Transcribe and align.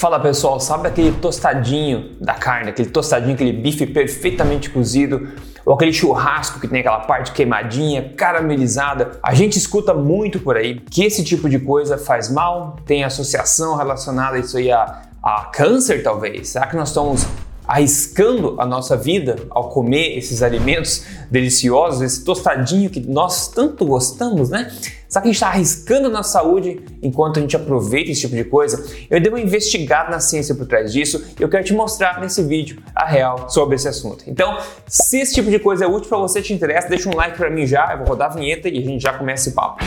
Fala 0.00 0.18
pessoal, 0.18 0.58
sabe 0.58 0.88
aquele 0.88 1.12
tostadinho 1.12 2.16
da 2.18 2.32
carne, 2.32 2.70
aquele 2.70 2.88
tostadinho, 2.88 3.34
aquele 3.34 3.52
bife 3.52 3.84
perfeitamente 3.86 4.70
cozido, 4.70 5.28
ou 5.62 5.74
aquele 5.74 5.92
churrasco 5.92 6.58
que 6.58 6.66
tem 6.66 6.80
aquela 6.80 7.00
parte 7.00 7.32
queimadinha, 7.32 8.14
caramelizada? 8.16 9.20
A 9.22 9.34
gente 9.34 9.58
escuta 9.58 9.92
muito 9.92 10.40
por 10.40 10.56
aí 10.56 10.80
que 10.90 11.04
esse 11.04 11.22
tipo 11.22 11.50
de 11.50 11.58
coisa 11.58 11.98
faz 11.98 12.30
mal, 12.30 12.76
tem 12.86 13.04
associação 13.04 13.76
relacionada 13.76 14.36
a 14.36 14.38
isso 14.38 14.56
aí 14.56 14.72
a, 14.72 15.02
a 15.22 15.50
câncer 15.52 16.02
talvez. 16.02 16.48
Será 16.48 16.66
que 16.66 16.76
nós 16.76 16.88
estamos 16.88 17.26
arriscando 17.70 18.56
a 18.58 18.66
nossa 18.66 18.96
vida 18.96 19.36
ao 19.48 19.68
comer 19.68 20.18
esses 20.18 20.42
alimentos 20.42 21.04
deliciosos, 21.30 22.02
esse 22.02 22.24
tostadinho 22.24 22.90
que 22.90 22.98
nós 22.98 23.46
tanto 23.46 23.86
gostamos, 23.86 24.50
né? 24.50 24.72
Será 25.08 25.22
que 25.22 25.28
a 25.28 25.32
gente 25.32 25.36
está 25.36 25.48
arriscando 25.48 26.08
a 26.08 26.10
nossa 26.10 26.32
saúde 26.32 26.80
enquanto 27.00 27.38
a 27.38 27.40
gente 27.40 27.54
aproveita 27.54 28.10
esse 28.10 28.22
tipo 28.22 28.34
de 28.34 28.42
coisa? 28.42 28.84
Eu 29.08 29.20
dei 29.20 29.30
uma 29.30 29.40
investigada 29.40 30.10
na 30.10 30.18
ciência 30.18 30.52
por 30.52 30.66
trás 30.66 30.92
disso 30.92 31.24
e 31.38 31.42
eu 31.42 31.48
quero 31.48 31.62
te 31.62 31.72
mostrar 31.72 32.20
nesse 32.20 32.42
vídeo 32.42 32.82
a 32.92 33.06
real 33.06 33.48
sobre 33.48 33.76
esse 33.76 33.86
assunto. 33.86 34.24
Então, 34.26 34.58
se 34.88 35.20
esse 35.20 35.34
tipo 35.34 35.48
de 35.48 35.60
coisa 35.60 35.84
é 35.84 35.88
útil 35.88 36.08
para 36.08 36.18
você, 36.18 36.42
te 36.42 36.52
interessa, 36.52 36.88
deixa 36.88 37.08
um 37.08 37.14
like 37.14 37.36
para 37.36 37.50
mim 37.50 37.66
já, 37.66 37.92
eu 37.92 37.98
vou 37.98 38.08
rodar 38.08 38.32
a 38.32 38.34
vinheta 38.34 38.68
e 38.68 38.78
a 38.78 38.82
gente 38.82 39.00
já 39.00 39.12
começa 39.12 39.48
esse 39.48 39.54
papo. 39.54 39.80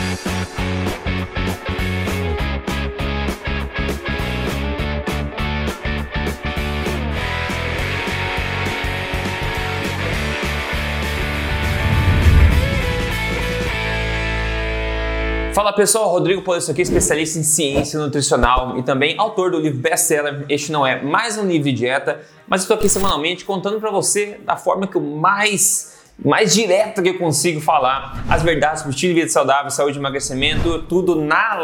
Fala 15.54 15.72
pessoal, 15.72 16.10
Rodrigo 16.10 16.42
Polesso 16.42 16.72
aqui, 16.72 16.82
especialista 16.82 17.38
em 17.38 17.44
ciência 17.44 17.96
nutricional 17.96 18.76
e 18.76 18.82
também 18.82 19.14
autor 19.16 19.52
do 19.52 19.60
livro 19.60 19.78
best-seller 19.78 20.44
Este 20.48 20.72
não 20.72 20.84
é 20.84 21.00
mais 21.00 21.38
um 21.38 21.46
livro 21.46 21.70
de 21.70 21.72
dieta, 21.72 22.22
mas 22.48 22.62
estou 22.62 22.76
aqui 22.76 22.88
semanalmente 22.88 23.44
contando 23.44 23.78
para 23.78 23.88
você 23.88 24.40
da 24.44 24.56
forma 24.56 24.88
que 24.88 24.96
eu 24.96 25.00
mais 25.00 25.94
mais 26.24 26.52
direta 26.54 27.00
que 27.00 27.10
eu 27.10 27.18
consigo 27.18 27.60
falar 27.60 28.24
as 28.28 28.42
verdades 28.42 28.80
sobre 28.80 28.94
estilo 28.94 29.14
de 29.14 29.20
vida 29.20 29.32
saudável, 29.32 29.70
saúde 29.70 29.96
e 29.96 30.00
emagrecimento, 30.00 30.82
tudo 30.88 31.20
na 31.20 31.54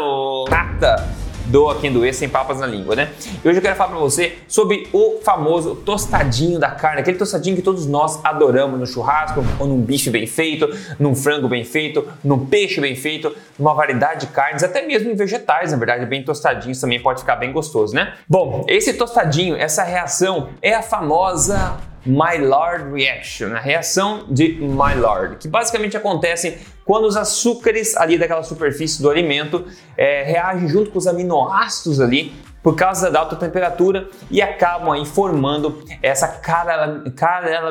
lata 0.49 1.05
doa 1.51 1.75
quem 1.75 1.91
doer, 1.91 2.13
sem 2.13 2.29
papas 2.29 2.59
na 2.59 2.65
língua, 2.65 2.95
né? 2.95 3.11
E 3.43 3.47
hoje 3.47 3.59
eu 3.59 3.61
quero 3.61 3.75
falar 3.75 3.89
para 3.89 3.99
você 3.99 4.37
sobre 4.47 4.87
o 4.93 5.19
famoso 5.21 5.75
tostadinho 5.75 6.57
da 6.57 6.71
carne, 6.71 7.01
aquele 7.01 7.17
tostadinho 7.17 7.55
que 7.55 7.61
todos 7.61 7.85
nós 7.85 8.23
adoramos 8.23 8.79
no 8.79 8.87
churrasco, 8.87 9.43
ou 9.59 9.67
num 9.67 9.81
bife 9.81 10.09
bem 10.09 10.25
feito, 10.25 10.69
num 10.97 11.13
frango 11.13 11.49
bem 11.49 11.63
feito, 11.63 12.07
num 12.23 12.45
peixe 12.45 12.79
bem 12.79 12.95
feito, 12.95 13.35
numa 13.59 13.73
variedade 13.73 14.21
de 14.21 14.27
carnes, 14.27 14.63
até 14.63 14.85
mesmo 14.85 15.11
em 15.11 15.15
vegetais, 15.15 15.71
na 15.71 15.77
verdade, 15.77 16.05
bem 16.05 16.23
tostadinhos 16.23 16.79
também 16.79 17.01
pode 17.01 17.19
ficar 17.19 17.35
bem 17.35 17.51
gostoso, 17.51 17.93
né? 17.93 18.13
Bom, 18.27 18.65
esse 18.67 18.93
tostadinho, 18.93 19.55
essa 19.55 19.83
reação 19.83 20.49
é 20.61 20.73
a 20.73 20.81
famosa 20.81 21.77
Maillard 22.05 22.91
Reaction, 22.91 23.53
a 23.53 23.59
reação 23.59 24.25
de 24.29 24.59
Maillard, 24.61 25.37
que 25.37 25.47
basicamente 25.47 25.95
acontece 25.95 26.59
quando 26.85 27.05
os 27.05 27.15
açúcares 27.15 27.95
ali 27.95 28.17
daquela 28.17 28.43
superfície 28.43 29.01
do 29.01 29.09
alimento 29.09 29.65
é, 29.97 30.23
reagem 30.23 30.67
junto 30.67 30.91
com 30.91 30.97
os 30.97 31.07
aminoácidos 31.07 32.01
ali 32.01 32.33
por 32.63 32.75
causa 32.75 33.09
da 33.09 33.19
alta 33.19 33.35
temperatura 33.35 34.09
e 34.29 34.41
acabam 34.41 34.91
aí 34.91 35.05
formando 35.05 35.83
essa 36.01 36.27
cara, 36.27 37.03
cara, 37.15 37.69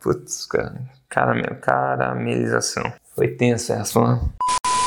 Putz, 0.00 0.46
cara, 0.46 0.74
caramelização. 1.08 2.92
Foi 3.14 3.28
tensa 3.28 3.74
essa, 3.74 4.00
né? 4.00 4.20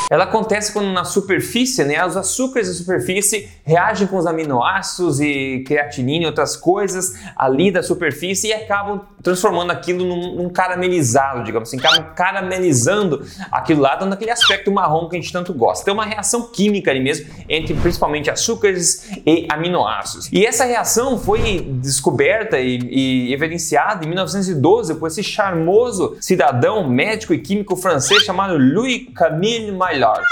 Ela 0.10 0.24
acontece 0.24 0.74
quando 0.74 0.92
na 0.92 1.04
superfície, 1.04 1.84
né, 1.84 2.04
os 2.04 2.18
açúcares 2.18 2.68
da 2.68 2.74
superfície 2.74 3.48
reagem 3.64 4.08
com 4.08 4.18
os 4.18 4.26
aminoácidos 4.26 5.20
e 5.20 5.64
creatinina 5.68 6.24
e 6.24 6.26
outras 6.26 6.56
coisas 6.56 7.14
ali 7.36 7.72
da 7.72 7.84
superfície 7.84 8.48
e 8.48 8.54
acabam 8.54 9.02
transformando 9.22 9.72
aquilo 9.72 10.06
num, 10.06 10.36
num 10.36 10.50
caramelizado, 10.50 11.44
digamos 11.44 11.70
assim, 11.70 11.80
caramelizando 12.16 13.26
aquilo 13.52 13.82
lá, 13.82 13.96
dando 13.96 14.14
aquele 14.14 14.32
aspecto 14.32 14.72
marrom 14.72 15.08
que 15.08 15.16
a 15.16 15.20
gente 15.20 15.32
tanto 15.32 15.54
gosta. 15.54 15.86
Tem 15.86 15.94
uma 15.94 16.06
reação 16.06 16.50
química 16.50 16.92
ali 16.92 17.00
mesmo 17.00 17.28
entre 17.48 17.74
principalmente 17.76 18.30
açúcares 18.30 19.10
e 19.26 19.48
aminoácidos. 19.50 20.30
E 20.32 20.46
essa 20.46 20.66
reação 20.66 21.20
foi 21.20 21.62
descoberta 21.82 22.60
e, 22.60 22.80
e 22.80 23.34
evidenciada 23.34 24.06
em 24.06 24.08
1912 24.08 24.96
por 24.96 25.08
esse 25.08 25.24
charmoso 25.24 26.18
cidadão 26.20 26.88
médico 26.90 27.34
e 27.34 27.40
químico 27.40 27.76
francês 27.76 28.24
chamado 28.24 28.58
Louis 28.58 29.08
Camille 29.16 29.72
Maillard 29.72 30.00
melhor. 30.00 30.24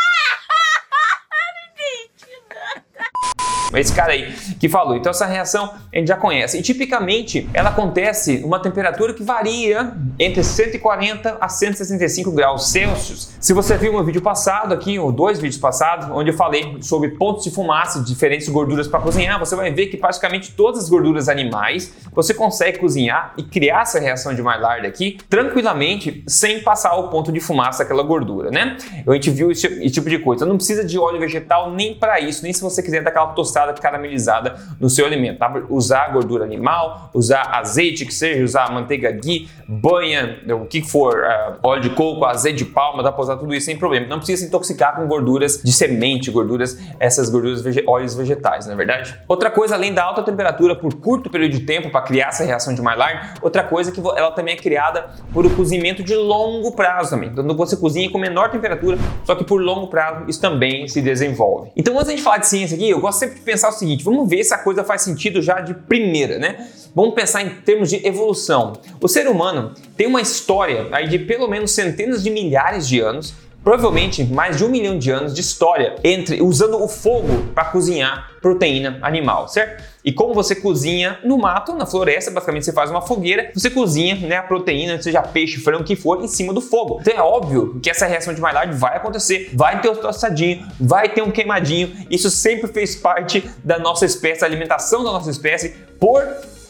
Esse 3.73 3.93
cara 3.93 4.13
aí 4.13 4.31
que 4.59 4.69
falou. 4.69 4.95
Então 4.95 5.09
essa 5.09 5.25
reação 5.25 5.73
a 5.93 5.97
gente 5.97 6.07
já 6.07 6.15
conhece. 6.15 6.57
E 6.57 6.61
tipicamente 6.61 7.49
ela 7.53 7.69
acontece 7.69 8.41
uma 8.43 8.59
temperatura 8.59 9.13
que 9.13 9.23
varia 9.23 9.93
entre 10.17 10.43
140 10.43 11.37
a 11.39 11.49
165 11.49 12.31
graus 12.31 12.69
Celsius. 12.69 13.35
Se 13.39 13.53
você 13.53 13.77
viu 13.77 13.91
meu 13.91 14.03
vídeo 14.03 14.21
passado 14.21 14.73
aqui, 14.73 14.97
ou 14.97 15.11
dois 15.11 15.39
vídeos 15.39 15.59
passados, 15.59 16.09
onde 16.11 16.31
eu 16.31 16.33
falei 16.33 16.77
sobre 16.81 17.09
pontos 17.09 17.43
de 17.43 17.51
fumaça 17.51 18.01
diferentes 18.01 18.47
gorduras 18.47 18.87
para 18.87 18.99
cozinhar, 18.99 19.39
você 19.39 19.55
vai 19.55 19.71
ver 19.71 19.87
que 19.87 19.97
praticamente 19.97 20.53
todas 20.53 20.83
as 20.83 20.89
gorduras 20.89 21.27
animais 21.27 21.93
você 22.13 22.33
consegue 22.33 22.79
cozinhar 22.79 23.33
e 23.37 23.43
criar 23.43 23.81
essa 23.81 23.99
reação 23.99 24.33
de 24.33 24.41
Maillard 24.41 24.87
aqui 24.87 25.17
tranquilamente 25.29 26.23
sem 26.27 26.61
passar 26.61 26.95
o 26.95 27.09
ponto 27.09 27.31
de 27.31 27.39
fumaça 27.39 27.83
daquela 27.83 28.03
gordura, 28.03 28.49
né? 28.49 28.77
A 29.05 29.13
gente 29.13 29.29
viu 29.29 29.51
esse, 29.51 29.67
esse 29.67 29.91
tipo 29.91 30.09
de 30.09 30.19
coisa. 30.19 30.45
Não 30.45 30.55
precisa 30.55 30.83
de 30.83 30.97
óleo 30.97 31.19
vegetal 31.19 31.71
nem 31.71 31.93
para 31.93 32.19
isso, 32.19 32.43
nem 32.43 32.53
se 32.53 32.61
você 32.61 32.81
quiser 32.81 33.03
dar 33.03 33.09
aquela 33.09 33.27
tostada 33.27 33.56
tostada 33.57 33.73
caramelizada 33.73 34.55
no 34.79 34.89
seu 34.89 35.05
alimento. 35.05 35.39
Tá? 35.39 35.51
Usar 35.69 36.11
gordura 36.11 36.45
animal, 36.45 37.09
usar 37.13 37.49
azeite 37.55 38.05
que 38.05 38.13
seja, 38.13 38.43
usar 38.43 38.71
manteiga 38.71 39.11
ghee, 39.11 39.47
banha, 39.67 40.39
o 40.49 40.65
que 40.65 40.81
for, 40.81 41.19
uh, 41.19 41.55
óleo 41.63 41.81
de 41.81 41.89
coco, 41.91 42.25
azeite 42.25 42.59
de 42.59 42.65
palma, 42.65 43.01
dá 43.01 43.11
para 43.11 43.21
usar 43.21 43.37
tudo 43.37 43.53
isso 43.53 43.65
sem 43.65 43.77
problema. 43.77 44.07
Não 44.07 44.17
precisa 44.17 44.41
se 44.41 44.47
intoxicar 44.47 44.95
com 44.95 45.07
gorduras 45.07 45.61
de 45.63 45.71
semente, 45.71 46.29
gorduras, 46.29 46.77
essas 46.99 47.29
gorduras, 47.29 47.61
vege 47.61 47.83
óleos 47.87 48.15
vegetais, 48.15 48.65
não 48.65 48.73
é 48.73 48.77
verdade? 48.77 49.17
Outra 49.27 49.49
coisa, 49.49 49.75
além 49.75 49.93
da 49.93 50.03
alta 50.03 50.23
temperatura 50.23 50.75
por 50.75 50.93
curto 50.95 51.29
período 51.29 51.51
de 51.51 51.61
tempo 51.61 51.89
para 51.89 52.01
criar 52.01 52.27
essa 52.27 52.43
reação 52.43 52.73
de 52.73 52.81
Maillard, 52.81 53.39
outra 53.41 53.63
coisa 53.63 53.91
é 53.91 53.93
que 53.93 53.99
ela 53.99 54.31
também 54.31 54.53
é 54.53 54.57
criada 54.57 55.09
por 55.33 55.45
o 55.45 55.49
cozimento 55.49 56.03
de 56.03 56.15
longo 56.15 56.71
prazo 56.73 57.11
também. 57.11 57.29
Então 57.29 57.45
você 57.55 57.75
cozinha 57.75 58.09
com 58.09 58.17
menor 58.17 58.49
temperatura, 58.49 58.97
só 59.23 59.35
que 59.35 59.43
por 59.43 59.61
longo 59.61 59.87
prazo 59.87 60.25
isso 60.27 60.39
também 60.39 60.87
se 60.87 61.01
desenvolve. 61.01 61.71
Então 61.75 61.97
antes 61.97 62.15
de 62.15 62.21
falar 62.21 62.37
de 62.37 62.47
ciência 62.47 62.75
aqui, 62.75 62.89
eu 62.89 62.99
gosto 62.99 63.19
sempre 63.19 63.35
de 63.35 63.41
pensar 63.47 63.69
o 63.69 63.71
seguinte: 63.71 64.03
vamos 64.03 64.29
ver 64.29 64.43
se 64.43 64.53
a 64.53 64.57
coisa 64.57 64.83
faz 64.83 65.01
sentido 65.01 65.41
já 65.41 65.61
de 65.61 65.73
primeira, 65.73 66.37
né? 66.37 66.67
Vamos 66.93 67.15
pensar 67.15 67.41
em 67.41 67.49
termos 67.49 67.89
de 67.89 68.05
evolução. 68.05 68.73
O 69.01 69.07
ser 69.07 69.27
humano 69.27 69.73
tem 69.95 70.05
uma 70.05 70.21
história 70.21 70.87
aí 70.91 71.07
de 71.07 71.17
pelo 71.17 71.47
menos 71.47 71.71
centenas 71.71 72.21
de 72.21 72.29
milhares 72.29 72.87
de 72.87 72.99
anos 72.99 73.33
provavelmente 73.67 74.23
mais 74.23 74.55
de 74.55 74.63
um 74.63 74.69
milhão 74.69 74.97
de 74.97 75.11
anos 75.11 75.33
de 75.33 75.41
história 75.41 75.95
entre 76.01 76.41
usando 76.41 76.81
o 76.81 76.87
fogo 76.87 77.51
para 77.53 77.65
cozinhar 77.65 78.31
proteína 78.41 78.97
animal, 79.01 79.49
certo? 79.49 79.83
E 80.05 80.13
como 80.13 80.33
você 80.33 80.55
cozinha 80.55 81.19
no 81.21 81.37
mato, 81.37 81.73
na 81.75 81.85
floresta, 81.85 82.31
basicamente 82.31 82.63
você 82.63 82.71
faz 82.71 82.89
uma 82.89 83.01
fogueira, 83.01 83.51
você 83.53 83.69
cozinha 83.69 84.15
né, 84.15 84.37
a 84.37 84.43
proteína, 84.43 85.01
seja 85.01 85.21
peixe, 85.21 85.57
frango, 85.57 85.81
o 85.81 85.83
que 85.83 85.97
for, 85.97 86.23
em 86.23 86.29
cima 86.29 86.53
do 86.53 86.61
fogo. 86.61 86.99
Então 87.01 87.13
é 87.13 87.21
óbvio 87.21 87.77
que 87.83 87.89
essa 87.89 88.05
reação 88.05 88.33
de 88.33 88.39
Maillard 88.39 88.73
vai 88.73 88.95
acontecer, 88.95 89.49
vai 89.53 89.81
ter 89.81 89.89
o 89.89 89.97
tostadinho, 89.97 90.65
vai 90.79 91.09
ter 91.09 91.21
um 91.21 91.29
queimadinho. 91.29 91.93
Isso 92.09 92.29
sempre 92.29 92.71
fez 92.71 92.95
parte 92.95 93.43
da 93.65 93.77
nossa 93.77 94.05
espécie, 94.05 94.39
da 94.39 94.47
alimentação 94.47 95.03
da 95.03 95.11
nossa 95.11 95.29
espécie 95.29 95.75
por 95.99 96.23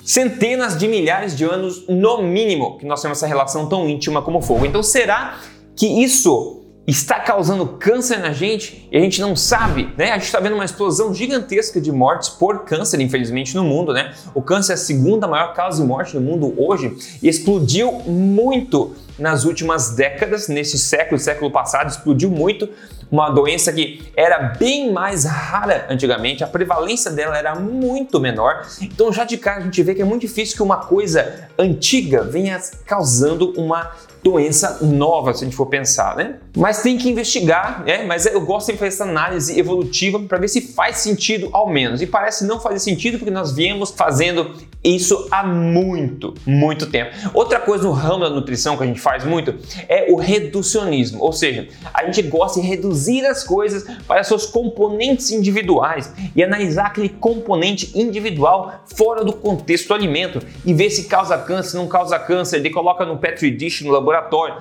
centenas 0.03 0.75
de 0.75 0.87
milhares 0.87 1.37
de 1.37 1.45
anos, 1.45 1.87
no 1.87 2.23
mínimo, 2.23 2.79
que 2.79 2.87
nós 2.87 2.99
temos 3.03 3.19
essa 3.19 3.27
relação 3.27 3.69
tão 3.69 3.87
íntima 3.87 4.23
como 4.23 4.39
o 4.39 4.41
fogo. 4.41 4.65
Então 4.65 4.81
será 4.81 5.37
que 5.75 5.85
isso 6.03 6.63
está 6.87 7.19
causando 7.19 7.67
câncer 7.67 8.17
na 8.17 8.31
gente 8.31 8.87
e 8.89 8.97
a 8.97 9.01
gente 9.01 9.19
não 9.19 9.35
sabe, 9.35 9.93
né? 9.97 10.11
A 10.11 10.13
gente 10.13 10.27
está 10.27 10.39
vendo 10.39 10.53
uma 10.53 10.63
explosão 10.63 11.13
gigantesca 11.13 11.81
de 11.81 11.91
mortes 11.91 12.29
por 12.29 12.63
câncer, 12.63 13.01
infelizmente, 13.01 13.53
no 13.53 13.65
mundo, 13.65 13.91
né? 13.91 14.13
O 14.33 14.41
câncer 14.41 14.71
é 14.71 14.75
a 14.75 14.77
segunda 14.77 15.27
maior 15.27 15.53
causa 15.53 15.81
de 15.81 15.87
morte 15.87 16.15
no 16.15 16.21
mundo 16.21 16.53
hoje 16.57 16.95
e 17.21 17.27
explodiu 17.27 17.91
muito 17.91 18.95
nas 19.19 19.43
últimas 19.43 19.95
décadas, 19.95 20.47
nesse 20.47 20.77
século, 20.77 21.19
século 21.19 21.51
passado, 21.51 21.89
explodiu 21.89 22.29
muito. 22.29 22.69
Uma 23.09 23.29
doença 23.29 23.71
que 23.71 24.05
era 24.15 24.37
bem 24.37 24.91
mais 24.91 25.23
rara 25.23 25.87
antigamente, 25.89 26.43
a 26.43 26.47
prevalência 26.47 27.09
dela 27.09 27.37
era 27.37 27.55
muito 27.55 28.19
menor. 28.19 28.67
Então, 28.81 29.11
já 29.13 29.23
de 29.23 29.37
cara, 29.37 29.59
a 29.59 29.63
gente 29.63 29.81
vê 29.81 29.95
que 29.95 30.01
é 30.01 30.05
muito 30.05 30.21
difícil 30.21 30.57
que 30.57 30.63
uma 30.63 30.77
coisa 30.77 31.47
antiga 31.57 32.23
venha 32.23 32.59
causando 32.85 33.53
uma 33.57 33.91
doença 34.23 34.79
nova, 34.81 35.33
se 35.33 35.43
a 35.43 35.47
gente 35.47 35.55
for 35.55 35.67
pensar, 35.67 36.15
né? 36.15 36.35
Mas 36.55 36.81
tem 36.81 36.97
que 36.97 37.09
investigar, 37.09 37.83
né? 37.85 38.03
Mas 38.05 38.25
eu 38.25 38.41
gosto 38.41 38.71
de 38.71 38.77
fazer 38.77 38.87
essa 38.87 39.03
análise 39.03 39.57
evolutiva 39.57 40.19
para 40.19 40.37
ver 40.37 40.47
se 40.47 40.61
faz 40.73 40.97
sentido 40.97 41.49
ao 41.51 41.69
menos. 41.69 42.01
E 42.01 42.07
parece 42.07 42.45
não 42.45 42.59
fazer 42.59 42.79
sentido 42.79 43.17
porque 43.17 43.31
nós 43.31 43.51
viemos 43.51 43.91
fazendo 43.91 44.55
isso 44.83 45.27
há 45.31 45.43
muito, 45.43 46.33
muito 46.45 46.87
tempo. 46.87 47.11
Outra 47.33 47.59
coisa 47.59 47.83
no 47.83 47.91
ramo 47.91 48.23
da 48.23 48.29
nutrição 48.29 48.77
que 48.77 48.83
a 48.83 48.87
gente 48.87 48.99
faz 48.99 49.23
muito 49.23 49.55
é 49.87 50.11
o 50.11 50.15
reducionismo, 50.15 51.21
ou 51.21 51.33
seja, 51.33 51.67
a 51.93 52.05
gente 52.05 52.21
gosta 52.21 52.61
de 52.61 52.67
reduzir 52.67 52.87
reduzir 52.97 53.25
as 53.25 53.43
coisas 53.43 53.85
para 54.07 54.23
seus 54.23 54.45
componentes 54.45 55.31
individuais 55.31 56.13
e 56.35 56.43
analisar 56.43 56.87
aquele 56.87 57.09
componente 57.09 57.91
individual 57.97 58.83
fora 58.95 59.23
do 59.23 59.33
contexto 59.33 59.89
do 59.89 59.93
alimento 59.93 60.39
e 60.65 60.73
ver 60.73 60.89
se 60.89 61.05
causa 61.05 61.37
câncer, 61.37 61.77
não 61.77 61.87
causa 61.87 62.17
câncer, 62.19 62.57
ele 62.57 62.69
coloca 62.69 63.05
no 63.05 63.17
Petri 63.17 63.51
dish 63.51 63.81
no 63.81 63.91
laboratório 63.91 64.06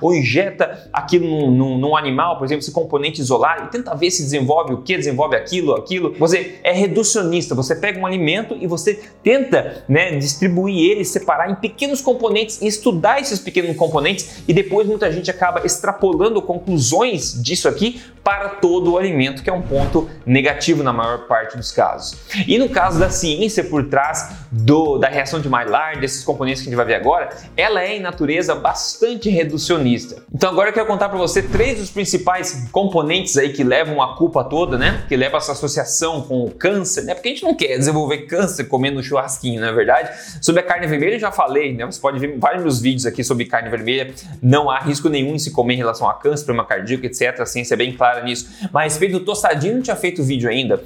ou 0.01 0.13
injeta 0.13 0.89
aquilo 0.91 1.27
num, 1.27 1.51
num, 1.51 1.77
num 1.77 1.95
animal, 1.95 2.37
por 2.37 2.45
exemplo, 2.45 2.61
esse 2.61 2.71
componente 2.71 3.21
isolar 3.21 3.65
e 3.65 3.71
tenta 3.71 3.95
ver 3.95 4.11
se 4.11 4.23
desenvolve 4.23 4.73
o 4.73 4.81
que, 4.81 4.95
desenvolve 4.95 5.35
aquilo, 5.35 5.75
aquilo. 5.75 6.13
Você 6.17 6.59
é 6.63 6.71
reducionista, 6.71 7.55
você 7.55 7.75
pega 7.75 7.99
um 7.99 8.05
alimento 8.05 8.57
e 8.59 8.67
você 8.67 8.99
tenta 9.23 9.83
né, 9.87 10.17
distribuir 10.17 10.91
ele, 10.91 11.05
separar 11.05 11.49
em 11.49 11.55
pequenos 11.55 12.01
componentes 12.01 12.61
e 12.61 12.67
estudar 12.67 13.19
esses 13.19 13.39
pequenos 13.39 13.75
componentes 13.75 14.43
e 14.47 14.53
depois 14.53 14.87
muita 14.87 15.11
gente 15.11 15.29
acaba 15.29 15.65
extrapolando 15.65 16.41
conclusões 16.41 17.41
disso 17.41 17.67
aqui 17.67 18.01
para 18.23 18.49
todo 18.49 18.91
o 18.91 18.97
alimento, 18.97 19.41
que 19.41 19.49
é 19.49 19.53
um 19.53 19.61
ponto 19.61 20.09
negativo 20.25 20.83
na 20.83 20.91
maior 20.91 21.27
parte 21.27 21.55
dos 21.55 21.71
casos. 21.71 22.17
E 22.45 22.57
no 22.57 22.67
caso 22.67 22.99
da 22.99 23.09
ciência 23.09 23.63
por 23.63 23.85
trás 23.85 24.35
do, 24.51 24.97
da 24.97 25.07
reação 25.07 25.39
de 25.39 25.47
Maillard, 25.47 26.01
desses 26.01 26.25
componentes 26.25 26.61
que 26.61 26.67
a 26.67 26.69
gente 26.69 26.75
vai 26.75 26.85
ver 26.85 26.95
agora, 26.95 27.29
ela 27.55 27.81
é 27.81 27.95
em 27.95 28.01
natureza 28.01 28.53
bastante 28.53 29.29
reducionista. 29.37 30.23
Então 30.33 30.49
agora 30.49 30.69
eu 30.69 30.73
quero 30.73 30.85
contar 30.85 31.09
para 31.09 31.17
você 31.17 31.41
três 31.41 31.77
dos 31.79 31.89
principais 31.89 32.67
componentes 32.71 33.37
aí 33.37 33.53
que 33.53 33.63
levam 33.63 34.01
a 34.01 34.15
culpa 34.15 34.43
toda, 34.43 34.77
né? 34.77 35.05
Que 35.07 35.15
leva 35.15 35.37
essa 35.37 35.51
associação 35.53 36.21
com 36.21 36.43
o 36.43 36.51
câncer, 36.51 37.03
né? 37.03 37.13
Porque 37.13 37.29
a 37.29 37.31
gente 37.31 37.43
não 37.43 37.55
quer 37.55 37.77
desenvolver 37.77 38.25
câncer 38.25 38.65
comendo 38.65 39.01
churrasquinho, 39.01 39.61
não 39.61 39.69
é 39.69 39.73
verdade? 39.73 40.09
Sobre 40.41 40.61
a 40.61 40.63
carne 40.63 40.87
vermelha 40.87 41.15
eu 41.15 41.19
já 41.19 41.31
falei, 41.31 41.73
né? 41.73 41.85
Você 41.85 41.99
pode 41.99 42.19
ver 42.19 42.37
vários 42.37 42.81
vídeos 42.81 43.05
aqui 43.05 43.23
sobre 43.23 43.45
carne 43.45 43.69
vermelha. 43.69 44.13
Não 44.41 44.69
há 44.69 44.79
risco 44.79 45.09
nenhum 45.09 45.35
em 45.35 45.39
se 45.39 45.51
comer 45.51 45.75
em 45.75 45.77
relação 45.77 46.09
a 46.09 46.13
câncer, 46.13 46.45
problema 46.45 46.67
cardíaco, 46.67 47.05
etc. 47.05 47.39
A 47.39 47.45
ciência 47.45 47.75
é 47.75 47.77
bem 47.77 47.95
clara 47.95 48.23
nisso. 48.23 48.49
Mas 48.71 48.75
a 48.75 48.83
respeito 48.83 49.19
do 49.19 49.25
tostadinho, 49.25 49.75
não 49.75 49.81
tinha 49.81 49.95
feito 49.95 50.23
vídeo 50.23 50.49
ainda. 50.49 50.83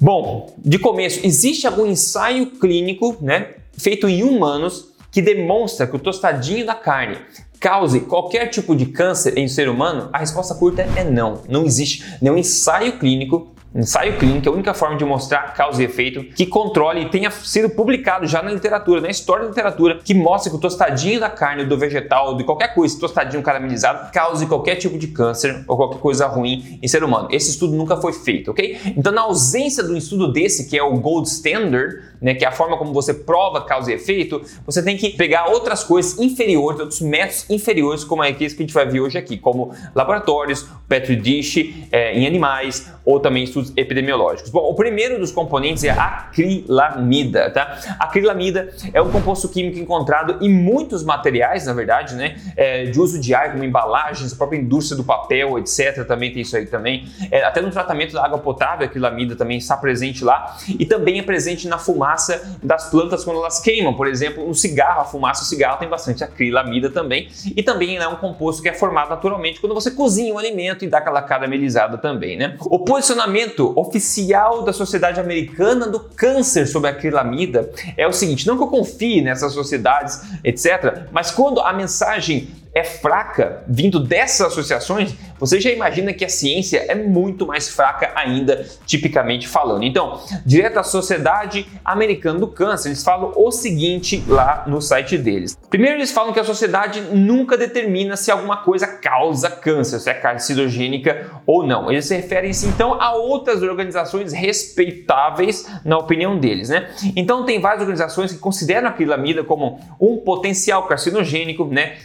Bom, 0.00 0.54
de 0.56 0.78
começo, 0.78 1.20
existe 1.22 1.66
algum 1.66 1.84
ensaio 1.84 2.46
clínico, 2.52 3.18
né, 3.20 3.48
feito 3.76 4.08
em 4.08 4.22
humanos 4.22 4.88
que 5.10 5.20
demonstra 5.20 5.86
que 5.86 5.94
o 5.94 5.98
tostadinho 5.98 6.64
da 6.64 6.74
carne 6.74 7.18
cause 7.60 8.00
qualquer 8.00 8.48
tipo 8.48 8.74
de 8.74 8.86
câncer 8.86 9.36
em 9.36 9.46
ser 9.46 9.68
humano? 9.68 10.08
A 10.12 10.18
resposta 10.18 10.54
curta 10.54 10.82
é 10.96 11.04
não. 11.04 11.42
Não 11.46 11.64
existe 11.64 12.16
nenhum 12.20 12.38
ensaio 12.38 12.98
clínico 12.98 13.48
Ensaio 13.72 14.18
clínico 14.18 14.48
é 14.48 14.50
a 14.50 14.52
única 14.52 14.74
forma 14.74 14.96
de 14.96 15.04
mostrar 15.04 15.54
causa 15.54 15.80
e 15.80 15.84
efeito 15.84 16.24
que 16.34 16.44
controle 16.44 17.02
e 17.02 17.08
tenha 17.08 17.30
sido 17.30 17.70
publicado 17.70 18.26
já 18.26 18.42
na 18.42 18.50
literatura, 18.50 19.00
na 19.00 19.08
história 19.08 19.44
da 19.44 19.50
literatura, 19.50 20.00
que 20.04 20.12
mostra 20.12 20.50
que 20.50 20.56
o 20.56 20.60
tostadinho 20.60 21.20
da 21.20 21.30
carne, 21.30 21.64
do 21.64 21.78
vegetal, 21.78 22.36
de 22.36 22.42
qualquer 22.42 22.74
coisa, 22.74 22.98
tostadinho 22.98 23.40
caramelizado, 23.44 24.10
cause 24.10 24.44
qualquer 24.46 24.74
tipo 24.74 24.98
de 24.98 25.06
câncer 25.06 25.64
ou 25.68 25.76
qualquer 25.76 26.00
coisa 26.00 26.26
ruim 26.26 26.80
em 26.82 26.88
ser 26.88 27.04
humano. 27.04 27.28
Esse 27.30 27.50
estudo 27.50 27.76
nunca 27.76 27.96
foi 27.96 28.12
feito, 28.12 28.50
ok? 28.50 28.76
Então, 28.96 29.12
na 29.12 29.22
ausência 29.22 29.84
do 29.84 29.96
estudo 29.96 30.32
desse, 30.32 30.68
que 30.68 30.76
é 30.76 30.82
o 30.82 30.96
gold 30.98 31.28
standard, 31.28 32.10
né, 32.20 32.34
que 32.34 32.44
é 32.44 32.48
a 32.48 32.52
forma 32.52 32.76
como 32.76 32.92
você 32.92 33.14
prova 33.14 33.64
causa 33.64 33.92
e 33.92 33.94
efeito, 33.94 34.42
você 34.66 34.82
tem 34.82 34.96
que 34.96 35.10
pegar 35.10 35.46
outras 35.46 35.84
coisas 35.84 36.18
inferiores, 36.18 36.80
outros 36.80 37.00
métodos 37.00 37.48
inferiores, 37.48 38.02
como 38.02 38.24
é 38.24 38.32
que 38.32 38.44
a 38.44 38.48
gente 38.48 38.74
vai 38.74 38.86
ver 38.86 39.00
hoje 39.00 39.16
aqui, 39.16 39.38
como 39.38 39.72
laboratórios, 39.94 40.66
petri 40.88 41.14
dish 41.14 41.88
é, 41.92 42.18
em 42.18 42.26
animais 42.26 42.92
ou 43.04 43.20
também 43.20 43.44
estudos 43.44 43.59
epidemiológicos. 43.76 44.50
Bom, 44.50 44.60
o 44.60 44.74
primeiro 44.74 45.18
dos 45.18 45.32
componentes 45.32 45.84
é 45.84 45.90
a 45.90 46.04
acrilamida, 46.04 47.50
tá? 47.50 47.78
Acrilamida 47.98 48.70
é 48.92 49.00
um 49.00 49.10
composto 49.10 49.48
químico 49.48 49.78
encontrado 49.78 50.38
em 50.40 50.48
muitos 50.48 51.04
materiais, 51.04 51.66
na 51.66 51.72
verdade, 51.72 52.14
né, 52.14 52.36
é, 52.56 52.84
de 52.84 53.00
uso 53.00 53.20
diário, 53.20 53.52
como 53.52 53.64
embalagens, 53.64 54.32
a 54.32 54.36
própria 54.36 54.58
indústria 54.58 54.96
do 54.96 55.04
papel, 55.04 55.58
etc. 55.58 56.04
Também 56.06 56.32
tem 56.32 56.42
isso 56.42 56.56
aí 56.56 56.66
também. 56.66 57.06
É, 57.30 57.42
até 57.44 57.60
no 57.60 57.70
tratamento 57.70 58.12
da 58.12 58.24
água 58.24 58.38
potável, 58.38 58.86
a 58.86 58.88
acrilamida 58.88 59.36
também 59.36 59.58
está 59.58 59.76
presente 59.76 60.24
lá 60.24 60.56
e 60.68 60.84
também 60.86 61.18
é 61.18 61.22
presente 61.22 61.68
na 61.68 61.78
fumaça 61.78 62.58
das 62.62 62.90
plantas 62.90 63.24
quando 63.24 63.38
elas 63.38 63.60
queimam. 63.60 63.94
Por 63.94 64.06
exemplo, 64.06 64.46
no 64.46 64.54
cigarro, 64.54 65.00
a 65.02 65.04
fumaça 65.04 65.42
do 65.42 65.48
cigarro 65.48 65.78
tem 65.78 65.88
bastante 65.88 66.24
acrilamida 66.24 66.90
também. 66.90 67.28
E 67.56 67.62
também 67.62 67.96
é 67.96 68.08
um 68.08 68.16
composto 68.16 68.62
que 68.62 68.68
é 68.68 68.72
formado 68.72 69.10
naturalmente 69.10 69.60
quando 69.60 69.74
você 69.74 69.90
cozinha 69.90 70.32
um 70.32 70.38
alimento 70.38 70.84
e 70.84 70.88
dá 70.88 70.98
aquela 70.98 71.22
caramelizada 71.22 71.98
também, 71.98 72.36
né? 72.36 72.56
O 72.60 72.78
posicionamento 72.78 73.49
oficial 73.58 74.62
da 74.62 74.72
Sociedade 74.72 75.18
Americana 75.18 75.88
do 75.88 76.00
Câncer 76.00 76.66
sobre 76.66 76.90
a 76.90 76.92
acrilamida 76.92 77.70
é 77.96 78.06
o 78.06 78.12
seguinte: 78.12 78.46
não 78.46 78.56
que 78.56 78.62
eu 78.62 78.68
confie 78.68 79.20
nessas 79.20 79.52
sociedades, 79.52 80.20
etc., 80.44 81.06
mas 81.10 81.30
quando 81.30 81.60
a 81.60 81.72
mensagem 81.72 82.48
é 82.74 82.84
fraca 82.84 83.64
vindo 83.66 83.98
dessas 83.98 84.46
associações, 84.46 85.14
você 85.38 85.60
já 85.60 85.70
imagina 85.70 86.12
que 86.12 86.24
a 86.24 86.28
ciência 86.28 86.84
é 86.88 86.94
muito 86.94 87.46
mais 87.46 87.68
fraca 87.68 88.12
ainda, 88.14 88.66
tipicamente 88.86 89.48
falando. 89.48 89.84
Então, 89.84 90.20
direto 90.44 90.78
à 90.78 90.82
Sociedade 90.82 91.66
Americana 91.84 92.38
do 92.38 92.46
Câncer, 92.46 92.88
eles 92.88 93.02
falam 93.02 93.32
o 93.34 93.50
seguinte 93.50 94.22
lá 94.28 94.64
no 94.66 94.80
site 94.80 95.16
deles. 95.16 95.56
Primeiro, 95.68 95.96
eles 95.96 96.12
falam 96.12 96.32
que 96.32 96.40
a 96.40 96.44
sociedade 96.44 97.00
nunca 97.00 97.56
determina 97.56 98.16
se 98.16 98.30
alguma 98.30 98.58
coisa 98.58 98.86
causa 98.86 99.50
câncer, 99.50 100.00
se 100.00 100.10
é 100.10 100.14
carcinogênica 100.14 101.30
ou 101.46 101.64
não. 101.66 101.90
Eles 101.90 102.06
se 102.06 102.14
referem-se 102.14 102.66
então 102.66 103.00
a 103.00 103.14
outras 103.14 103.62
organizações 103.62 104.32
respeitáveis 104.32 105.66
na 105.84 105.96
opinião 105.96 106.38
deles, 106.38 106.68
né? 106.68 106.90
Então, 107.16 107.44
tem 107.44 107.60
várias 107.60 107.82
organizações 107.82 108.32
que 108.32 108.38
consideram 108.38 108.88
a 108.88 108.90
acrilamida 108.90 109.44
como 109.44 109.80
um 110.00 110.18
potencial 110.18 110.86
carcinogênico, 110.86 111.64
né? 111.64 111.96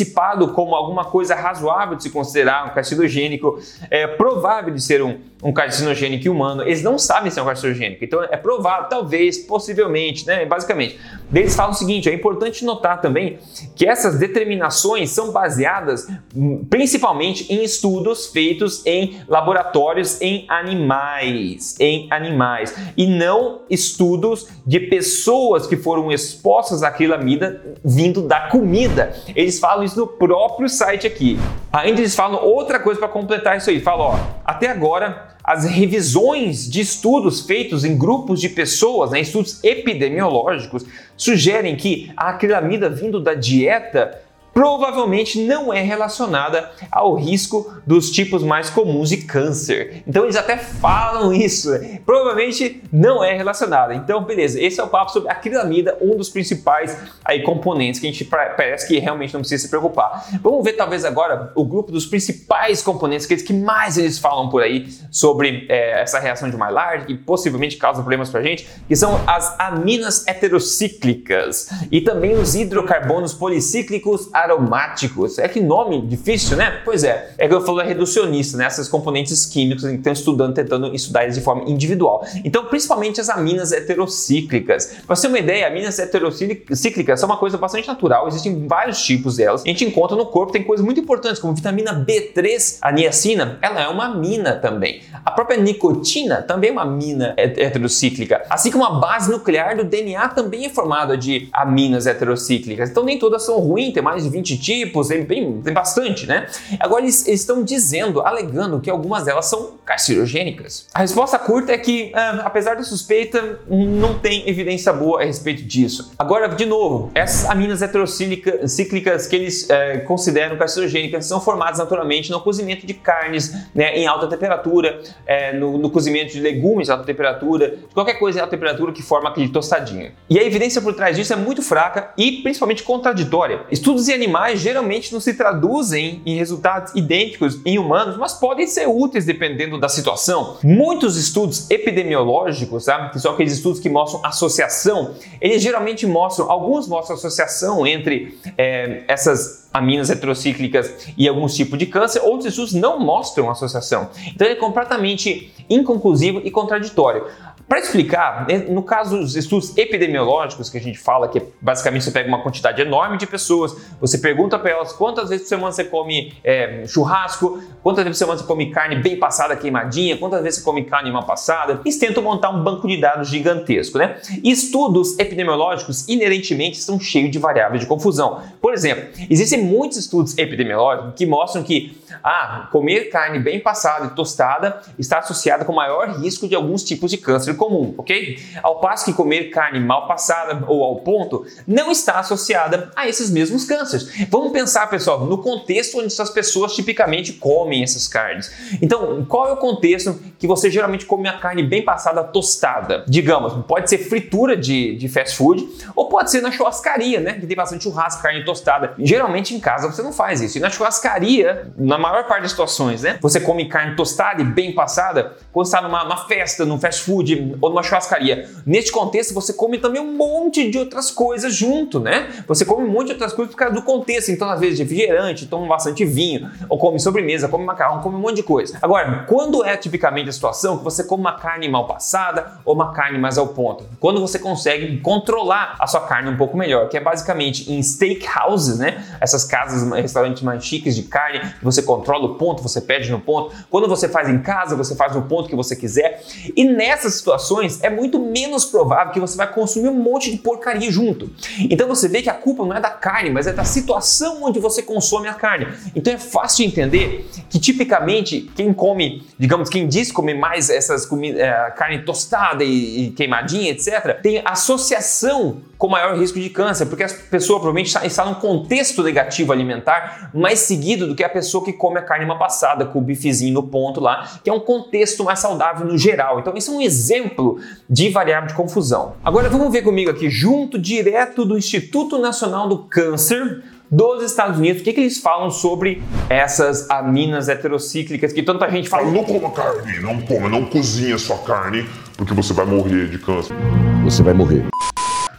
Antecipado 0.00 0.48
como 0.54 0.74
alguma 0.74 1.04
coisa 1.04 1.34
razoável 1.34 1.94
de 1.94 2.04
se 2.04 2.10
considerar 2.10 2.66
um 2.66 2.70
carcinogênico, 2.70 3.60
é 3.90 4.06
provável 4.06 4.72
de 4.72 4.80
ser 4.80 5.02
um, 5.02 5.18
um 5.42 5.52
carcinogênico 5.52 6.30
humano. 6.30 6.62
Eles 6.62 6.82
não 6.82 6.98
sabem 6.98 7.30
se 7.30 7.38
é 7.38 7.42
um 7.42 7.46
carcinogênico, 7.46 8.02
então 8.02 8.22
é 8.22 8.36
provável, 8.36 8.88
talvez, 8.88 9.36
possivelmente, 9.38 10.26
né? 10.26 10.46
Basicamente. 10.46 10.98
Eles 11.32 11.54
falam 11.54 11.72
o 11.72 11.74
seguinte: 11.74 12.08
é 12.08 12.14
importante 12.14 12.64
notar 12.64 13.00
também 13.00 13.38
que 13.76 13.86
essas 13.86 14.18
determinações 14.18 15.10
são 15.10 15.32
baseadas 15.32 16.08
hum, 16.34 16.64
principalmente 16.68 17.52
em 17.52 17.62
estudos 17.62 18.28
feitos 18.28 18.84
em 18.86 19.20
laboratórios 19.28 20.20
em 20.20 20.46
animais, 20.48 21.76
em 21.78 22.06
animais, 22.10 22.74
e 22.96 23.06
não 23.06 23.62
estudos 23.68 24.48
de 24.66 24.80
pessoas 24.80 25.66
que 25.66 25.76
foram 25.76 26.10
expostas 26.10 26.82
à 26.82 26.88
acrilamida 26.88 27.62
vindo 27.84 28.22
da 28.22 28.48
comida. 28.48 29.14
Eles 29.34 29.58
falam 29.58 29.84
no 29.94 30.06
próprio 30.06 30.68
site 30.68 31.06
aqui. 31.06 31.38
Ainda 31.72 32.00
eles 32.00 32.14
falam 32.14 32.42
outra 32.44 32.78
coisa 32.78 32.98
para 32.98 33.08
completar 33.08 33.56
isso 33.56 33.70
aí. 33.70 33.80
Falam, 33.80 34.06
ó, 34.06 34.18
até 34.44 34.68
agora 34.68 35.36
as 35.42 35.64
revisões 35.64 36.70
de 36.70 36.80
estudos 36.80 37.40
feitos 37.40 37.84
em 37.84 37.96
grupos 37.96 38.40
de 38.40 38.48
pessoas, 38.48 39.10
né, 39.10 39.20
estudos 39.20 39.62
epidemiológicos, 39.64 40.84
sugerem 41.16 41.76
que 41.76 42.12
a 42.16 42.30
acrilamida 42.30 42.88
vindo 42.88 43.20
da 43.20 43.34
dieta 43.34 44.20
provavelmente 44.52 45.44
não 45.44 45.72
é 45.72 45.80
relacionada 45.80 46.70
ao 46.90 47.14
risco 47.14 47.72
dos 47.86 48.10
tipos 48.10 48.42
mais 48.42 48.70
comuns 48.70 49.08
de 49.08 49.18
câncer. 49.18 50.02
Então 50.06 50.24
eles 50.24 50.36
até 50.36 50.56
falam 50.56 51.32
isso. 51.32 51.70
Provavelmente 52.04 52.82
não 52.92 53.22
é 53.22 53.34
relacionada. 53.34 53.94
Então, 53.94 54.24
beleza, 54.24 54.60
esse 54.60 54.80
é 54.80 54.82
o 54.82 54.88
papo 54.88 55.12
sobre 55.12 55.30
acrilamida, 55.30 55.96
um 56.00 56.16
dos 56.16 56.28
principais 56.28 56.96
aí, 57.24 57.42
componentes 57.42 58.00
que 58.00 58.06
a 58.06 58.10
gente 58.10 58.24
parece 58.24 58.86
que 58.86 58.98
realmente 58.98 59.32
não 59.32 59.40
precisa 59.40 59.62
se 59.62 59.68
preocupar. 59.68 60.26
Vamos 60.42 60.64
ver 60.64 60.74
talvez 60.74 61.04
agora 61.04 61.52
o 61.54 61.64
grupo 61.64 61.92
dos 61.92 62.06
principais 62.06 62.82
componentes, 62.82 63.26
aqueles 63.26 63.42
que 63.42 63.52
mais 63.52 63.96
eles 63.98 64.18
falam 64.18 64.48
por 64.48 64.62
aí 64.62 64.88
sobre 65.10 65.66
é, 65.68 66.00
essa 66.02 66.18
reação 66.18 66.50
de 66.50 66.56
Maillard, 66.56 67.06
que 67.06 67.14
possivelmente 67.14 67.76
causa 67.76 68.00
problemas 68.00 68.30
pra 68.30 68.42
gente, 68.42 68.68
que 68.86 68.96
são 68.96 69.20
as 69.26 69.58
aminas 69.58 70.26
heterocíclicas 70.26 71.70
e 71.90 72.00
também 72.00 72.34
os 72.34 72.54
hidrocarbonos 72.54 73.32
policíclicos 73.34 74.28
aromáticos. 74.44 75.38
É 75.38 75.48
que 75.48 75.60
nome 75.60 76.00
difícil, 76.02 76.56
né? 76.56 76.80
Pois 76.84 77.04
é, 77.04 77.30
é 77.38 77.48
que 77.48 77.54
eu 77.54 77.60
falo 77.60 77.80
é 77.80 77.84
reducionista, 77.84 78.56
né? 78.56 78.64
Essas 78.64 78.88
componentes 78.88 79.46
químicos 79.46 79.84
que 79.84 79.94
estão 79.94 80.12
estudando, 80.12 80.54
tentando 80.54 80.94
estudar 80.94 81.24
eles 81.24 81.36
de 81.36 81.40
forma 81.40 81.68
individual. 81.68 82.24
Então, 82.44 82.64
principalmente 82.64 83.20
as 83.20 83.28
aminas 83.28 83.72
heterocíclicas. 83.72 84.98
Para 85.06 85.16
você 85.16 85.22
ter 85.22 85.28
uma 85.28 85.38
ideia, 85.38 85.66
aminas 85.66 85.98
heterocíclicas 85.98 87.20
são 87.20 87.28
uma 87.28 87.36
coisa 87.36 87.58
bastante 87.58 87.86
natural, 87.86 88.28
existem 88.28 88.66
vários 88.66 89.02
tipos 89.02 89.36
delas. 89.36 89.62
A 89.62 89.68
gente 89.68 89.84
encontra 89.84 90.16
no 90.16 90.26
corpo, 90.26 90.52
tem 90.52 90.62
coisas 90.62 90.84
muito 90.84 91.00
importantes, 91.00 91.40
como 91.40 91.54
vitamina 91.54 91.94
B3, 91.94 92.78
a 92.80 92.92
niacina, 92.92 93.58
ela 93.62 93.80
é 93.80 93.88
uma 93.88 94.06
amina 94.06 94.54
também. 94.54 95.02
A 95.24 95.30
própria 95.30 95.58
nicotina 95.58 96.42
também 96.42 96.70
é 96.70 96.72
uma 96.72 96.82
amina 96.82 97.34
heterocíclica. 97.36 98.42
Assim 98.48 98.70
como 98.70 98.84
a 98.84 98.90
base 98.90 99.30
nuclear 99.30 99.76
do 99.76 99.84
DNA 99.84 100.28
também 100.28 100.66
é 100.66 100.68
formada 100.68 101.16
de 101.16 101.48
aminas 101.52 102.06
heterocíclicas. 102.06 102.90
Então, 102.90 103.04
nem 103.04 103.18
todas 103.18 103.44
são 103.44 103.58
ruins, 103.58 103.92
tem 103.92 104.02
mais 104.02 104.26
20 104.30 104.58
tipos, 104.58 105.08
tem, 105.08 105.24
bem, 105.24 105.60
tem 105.62 105.72
bastante, 105.72 106.26
né? 106.26 106.46
Agora 106.78 107.02
eles, 107.02 107.26
estão 107.26 107.62
dizendo, 107.62 108.20
alegando 108.20 108.80
que 108.80 108.90
algumas 108.90 109.24
delas 109.24 109.46
são 109.46 109.72
carcinogênicas. 109.84 110.86
A 110.94 111.00
resposta 111.00 111.38
curta 111.38 111.72
é 111.72 111.78
que, 111.78 112.12
ah, 112.14 112.42
apesar 112.44 112.76
da 112.76 112.82
suspeita, 112.82 113.60
não 113.68 114.18
tem 114.18 114.48
evidência 114.48 114.92
boa 114.92 115.22
a 115.22 115.24
respeito 115.24 115.62
disso. 115.62 116.12
Agora, 116.18 116.48
de 116.48 116.66
novo, 116.66 117.10
essas 117.14 117.48
aminas 117.48 117.82
heterocíclicas 117.82 119.26
que 119.26 119.36
eles 119.36 119.68
eh, 119.68 119.98
consideram 119.98 120.56
carcinogênicas 120.56 121.26
são 121.26 121.40
formadas 121.40 121.78
naturalmente 121.78 122.30
no 122.30 122.40
cozimento 122.40 122.86
de 122.86 122.94
carnes 122.94 123.54
né, 123.74 123.96
em 123.96 124.06
alta 124.06 124.26
temperatura, 124.26 125.00
eh, 125.26 125.52
no, 125.54 125.78
no 125.78 125.90
cozimento 125.90 126.32
de 126.32 126.40
legumes 126.40 126.88
em 126.88 126.92
alta 126.92 127.04
temperatura, 127.04 127.78
qualquer 127.92 128.14
coisa 128.14 128.38
em 128.38 128.42
alta 128.42 128.50
temperatura 128.50 128.92
que 128.92 129.02
forma 129.02 129.30
aquele 129.30 129.48
tostadinho. 129.48 130.12
E 130.28 130.38
a 130.38 130.44
evidência 130.44 130.80
por 130.80 130.94
trás 130.94 131.16
disso 131.16 131.32
é 131.32 131.36
muito 131.36 131.62
fraca 131.62 132.12
e 132.16 132.42
principalmente 132.42 132.82
contraditória. 132.82 133.62
Estudos 133.70 134.08
em 134.08 134.12
animais 134.20 134.60
geralmente 134.60 135.12
não 135.12 135.20
se 135.20 135.34
traduzem 135.34 136.20
em 136.26 136.36
resultados 136.36 136.94
idênticos 136.94 137.58
em 137.64 137.78
humanos, 137.78 138.16
mas 138.16 138.34
podem 138.34 138.66
ser 138.66 138.86
úteis 138.86 139.24
dependendo 139.24 139.78
da 139.78 139.88
situação. 139.88 140.58
Muitos 140.62 141.16
estudos 141.16 141.70
epidemiológicos, 141.70 142.84
sabe, 142.84 143.10
que 143.12 143.18
são 143.18 143.32
aqueles 143.32 143.54
estudos 143.54 143.80
que 143.80 143.88
mostram 143.88 144.24
associação, 144.24 145.14
eles 145.40 145.62
geralmente 145.62 146.06
mostram, 146.06 146.50
alguns 146.50 146.86
mostram 146.86 147.16
associação 147.16 147.86
entre 147.86 148.38
é, 148.58 149.02
essas 149.08 149.68
aminas 149.72 150.10
heterocíclicas 150.10 151.12
e 151.16 151.28
alguns 151.28 151.54
tipos 151.54 151.78
de 151.78 151.86
câncer, 151.86 152.20
outros 152.22 152.46
estudos 152.46 152.74
não 152.74 152.98
mostram 152.98 153.50
associação. 153.50 154.10
Então 154.34 154.46
ele 154.46 154.56
é 154.56 154.58
completamente 154.58 155.52
inconclusivo 155.68 156.40
e 156.44 156.50
contraditório. 156.50 157.24
Para 157.70 157.78
explicar, 157.78 158.48
né, 158.48 158.66
no 158.68 158.82
caso 158.82 159.16
dos 159.16 159.36
estudos 159.36 159.78
epidemiológicos 159.78 160.68
que 160.68 160.76
a 160.76 160.80
gente 160.80 160.98
fala, 160.98 161.28
que 161.28 161.40
basicamente 161.60 162.04
você 162.04 162.10
pega 162.10 162.26
uma 162.26 162.42
quantidade 162.42 162.82
enorme 162.82 163.16
de 163.16 163.28
pessoas, 163.28 163.76
você 164.00 164.18
pergunta 164.18 164.58
para 164.58 164.70
elas 164.70 164.92
quantas 164.92 165.28
vezes 165.28 165.44
por 165.44 165.50
semana 165.50 165.70
você 165.70 165.84
come 165.84 166.34
é, 166.42 166.84
churrasco, 166.88 167.62
quantas 167.80 168.02
vezes 168.02 168.18
por 168.18 168.24
semana 168.24 168.38
você 168.40 168.44
come 168.44 168.72
carne 168.72 168.96
bem 168.96 169.16
passada, 169.16 169.54
queimadinha, 169.54 170.16
quantas 170.16 170.42
vezes 170.42 170.58
você 170.58 170.64
come 170.64 170.82
carne 170.82 171.12
mal 171.12 171.22
passada, 171.22 171.80
eles 171.84 171.96
tentam 171.96 172.24
montar 172.24 172.50
um 172.50 172.64
banco 172.64 172.88
de 172.88 173.00
dados 173.00 173.28
gigantesco, 173.28 173.98
né? 173.98 174.16
E 174.42 174.50
estudos 174.50 175.16
epidemiológicos 175.16 176.08
inerentemente 176.08 176.76
estão 176.76 176.98
cheios 176.98 177.30
de 177.30 177.38
variáveis 177.38 177.82
de 177.82 177.86
confusão. 177.86 178.42
Por 178.60 178.74
exemplo, 178.74 179.10
existem 179.30 179.62
muitos 179.62 179.96
estudos 179.96 180.36
epidemiológicos 180.36 181.12
que 181.14 181.24
mostram 181.24 181.62
que 181.62 181.96
ah, 182.24 182.68
comer 182.72 183.10
carne 183.10 183.38
bem 183.38 183.60
passada 183.60 184.06
e 184.06 184.10
tostada 184.10 184.82
está 184.98 185.20
associado 185.20 185.64
com 185.64 185.72
maior 185.72 186.18
risco 186.18 186.48
de 186.48 186.56
alguns 186.56 186.82
tipos 186.82 187.12
de 187.12 187.16
câncer 187.16 187.59
comum, 187.60 187.94
ok? 187.98 188.38
Ao 188.62 188.80
passo 188.80 189.04
que 189.04 189.12
comer 189.12 189.50
carne 189.50 189.78
mal 189.78 190.08
passada 190.08 190.64
ou 190.66 190.82
ao 190.82 190.96
ponto 191.00 191.44
não 191.66 191.90
está 191.90 192.18
associada 192.18 192.90
a 192.96 193.06
esses 193.06 193.30
mesmos 193.30 193.66
cânceres. 193.66 194.08
Vamos 194.30 194.50
pensar, 194.50 194.88
pessoal, 194.88 195.26
no 195.26 195.36
contexto 195.36 195.98
onde 195.98 196.06
essas 196.06 196.30
pessoas 196.30 196.74
tipicamente 196.74 197.34
comem 197.34 197.82
essas 197.82 198.08
carnes. 198.08 198.50
Então, 198.80 199.26
qual 199.26 199.46
é 199.46 199.52
o 199.52 199.58
contexto 199.58 200.18
que 200.38 200.46
você 200.46 200.70
geralmente 200.70 201.04
come 201.04 201.28
a 201.28 201.38
carne 201.38 201.62
bem 201.62 201.84
passada 201.84 202.24
tostada? 202.24 203.04
Digamos, 203.06 203.52
pode 203.66 203.90
ser 203.90 203.98
fritura 203.98 204.56
de, 204.56 204.96
de 204.96 205.06
fast 205.06 205.36
food 205.36 205.68
ou 205.94 206.08
pode 206.08 206.30
ser 206.30 206.40
na 206.40 206.50
churrascaria, 206.50 207.20
né? 207.20 207.34
Que 207.34 207.46
tem 207.46 207.56
bastante 207.56 207.84
churrasco, 207.84 208.22
carne 208.22 208.42
tostada. 208.42 208.94
Geralmente 208.98 209.54
em 209.54 209.60
casa 209.60 209.92
você 209.92 210.02
não 210.02 210.14
faz 210.14 210.40
isso. 210.40 210.56
E 210.56 210.60
na 210.62 210.70
churrascaria, 210.70 211.70
na 211.76 211.98
maior 211.98 212.26
parte 212.26 212.42
das 212.42 212.52
situações, 212.52 213.02
né? 213.02 213.18
Você 213.20 213.38
come 213.38 213.68
carne 213.68 213.96
tostada 213.96 214.40
e 214.40 214.44
bem 214.46 214.74
passada 214.74 215.36
quando 215.52 215.66
está 215.66 215.82
numa, 215.82 216.04
numa 216.04 216.26
festa, 216.26 216.64
num 216.64 216.80
fast 216.80 217.02
food, 217.02 217.49
ou 217.60 217.70
numa 217.70 217.82
churrascaria. 217.82 218.48
Neste 218.66 218.92
contexto, 218.92 219.32
você 219.34 219.52
come 219.52 219.78
também 219.78 220.00
um 220.00 220.16
monte 220.16 220.70
de 220.70 220.78
outras 220.78 221.10
coisas 221.10 221.54
junto, 221.54 222.00
né? 222.00 222.28
Você 222.46 222.64
come 222.64 222.84
um 222.84 222.90
monte 222.90 223.06
de 223.06 223.12
outras 223.12 223.32
coisas 223.32 223.54
por 223.54 223.58
causa 223.58 223.74
do 223.74 223.82
contexto. 223.82 224.30
Então, 224.30 224.48
às 224.48 224.60
vezes, 224.60 224.78
refrigerante, 224.78 225.46
toma 225.46 225.66
bastante 225.66 226.04
vinho, 226.04 226.50
ou 226.68 226.78
come 226.78 226.98
sobremesa, 226.98 227.48
come 227.48 227.64
macarrão, 227.64 228.00
come 228.00 228.16
um 228.16 228.20
monte 228.20 228.36
de 228.36 228.42
coisa. 228.42 228.78
Agora, 228.82 229.24
quando 229.28 229.64
é 229.64 229.76
tipicamente 229.76 230.28
a 230.28 230.32
situação 230.32 230.78
que 230.78 230.84
você 230.84 231.04
come 231.04 231.20
uma 231.20 231.38
carne 231.38 231.68
mal 231.68 231.86
passada 231.86 232.60
ou 232.64 232.74
uma 232.74 232.92
carne 232.92 233.18
mais 233.18 233.38
ao 233.38 233.48
ponto? 233.48 233.84
Quando 233.98 234.20
você 234.20 234.38
consegue 234.38 234.98
controlar 234.98 235.76
a 235.78 235.86
sua 235.86 236.00
carne 236.00 236.30
um 236.30 236.36
pouco 236.36 236.56
melhor, 236.56 236.88
que 236.88 236.96
é 236.96 237.00
basicamente 237.00 237.72
em 237.72 237.82
steakhouses, 237.82 238.78
né? 238.78 239.04
Essas 239.20 239.44
casas, 239.44 239.88
restaurantes 239.92 240.42
mais 240.42 240.64
chiques 240.64 240.94
de 240.94 241.04
carne, 241.04 241.40
você 241.62 241.82
controla 241.82 242.26
o 242.26 242.34
ponto, 242.34 242.62
você 242.62 242.80
pede 242.80 243.10
no 243.10 243.20
ponto. 243.20 243.54
Quando 243.70 243.88
você 243.88 244.08
faz 244.08 244.28
em 244.28 244.40
casa, 244.40 244.76
você 244.76 244.94
faz 244.94 245.14
no 245.14 245.22
ponto 245.22 245.48
que 245.48 245.56
você 245.56 245.76
quiser. 245.76 246.22
E 246.56 246.64
nessas 246.64 247.14
situações, 247.14 247.29
situações, 247.30 247.82
é 247.82 247.90
muito 247.90 248.18
menos 248.18 248.64
provável 248.64 249.12
que 249.12 249.20
você 249.20 249.36
vai 249.36 249.52
consumir 249.52 249.88
um 249.88 249.94
monte 249.94 250.30
de 250.30 250.38
porcaria 250.38 250.90
junto. 250.90 251.30
Então 251.58 251.86
você 251.86 252.08
vê 252.08 252.22
que 252.22 252.28
a 252.28 252.34
culpa 252.34 252.64
não 252.64 252.76
é 252.76 252.80
da 252.80 252.90
carne, 252.90 253.30
mas 253.30 253.46
é 253.46 253.52
da 253.52 253.64
situação 253.64 254.42
onde 254.42 254.58
você 254.58 254.82
consome 254.82 255.28
a 255.28 255.34
carne. 255.34 255.68
Então 255.94 256.12
é 256.12 256.18
fácil 256.18 256.64
de 256.64 256.72
entender 256.72 257.30
que 257.48 257.58
tipicamente 257.58 258.50
quem 258.54 258.72
come, 258.72 259.22
digamos, 259.38 259.68
quem 259.68 259.86
diz 259.86 260.10
comer 260.10 260.34
mais 260.34 260.70
essas 260.70 261.06
comidas, 261.06 261.40
é, 261.40 261.70
carne 261.76 262.02
tostada 262.02 262.64
e, 262.64 263.06
e 263.06 263.10
queimadinha, 263.10 263.70
etc., 263.70 264.20
tem 264.20 264.42
associação 264.44 265.58
com 265.80 265.88
maior 265.88 266.14
risco 266.14 266.38
de 266.38 266.50
câncer, 266.50 266.84
porque 266.84 267.02
a 267.02 267.08
pessoa 267.08 267.58
provavelmente 267.58 267.86
está, 267.86 268.04
está 268.04 268.26
num 268.26 268.34
contexto 268.34 269.02
negativo 269.02 269.50
alimentar 269.50 270.30
mais 270.34 270.58
seguido 270.58 271.06
do 271.06 271.14
que 271.14 271.24
a 271.24 271.28
pessoa 271.28 271.64
que 271.64 271.72
come 271.72 271.98
a 271.98 272.02
carne 272.02 272.22
uma 272.22 272.38
passada, 272.38 272.84
com 272.84 272.98
o 272.98 273.02
bifezinho 273.02 273.54
no 273.54 273.62
ponto 273.62 273.98
lá, 273.98 274.28
que 274.44 274.50
é 274.50 274.52
um 274.52 274.60
contexto 274.60 275.24
mais 275.24 275.38
saudável 275.38 275.86
no 275.86 275.96
geral. 275.96 276.38
Então, 276.38 276.54
isso 276.54 276.70
é 276.70 276.74
um 276.74 276.82
exemplo 276.82 277.58
de 277.88 278.10
variável 278.10 278.46
de 278.46 278.54
confusão. 278.54 279.14
Agora, 279.24 279.48
vamos 279.48 279.72
ver 279.72 279.80
comigo 279.80 280.10
aqui, 280.10 280.28
junto 280.28 280.78
direto 280.78 281.46
do 281.46 281.56
Instituto 281.56 282.18
Nacional 282.18 282.68
do 282.68 282.80
Câncer, 282.80 283.62
dos 283.90 284.22
Estados 284.22 284.58
Unidos, 284.58 284.82
o 284.82 284.84
que, 284.84 284.92
que 284.92 285.00
eles 285.00 285.18
falam 285.18 285.50
sobre 285.50 286.02
essas 286.28 286.90
aminas 286.90 287.48
heterocíclicas 287.48 288.34
que 288.34 288.42
tanta 288.42 288.70
gente 288.70 288.86
fala. 288.86 289.10
Não 289.10 289.24
coma 289.24 289.50
carne, 289.50 289.98
não 290.00 290.20
coma, 290.20 290.46
não 290.50 290.66
cozinha 290.66 291.16
sua 291.16 291.38
carne, 291.38 291.88
porque 292.18 292.34
você 292.34 292.52
vai 292.52 292.66
morrer 292.66 293.08
de 293.08 293.18
câncer. 293.18 293.56
Você 294.04 294.22
vai 294.22 294.34
morrer. 294.34 294.66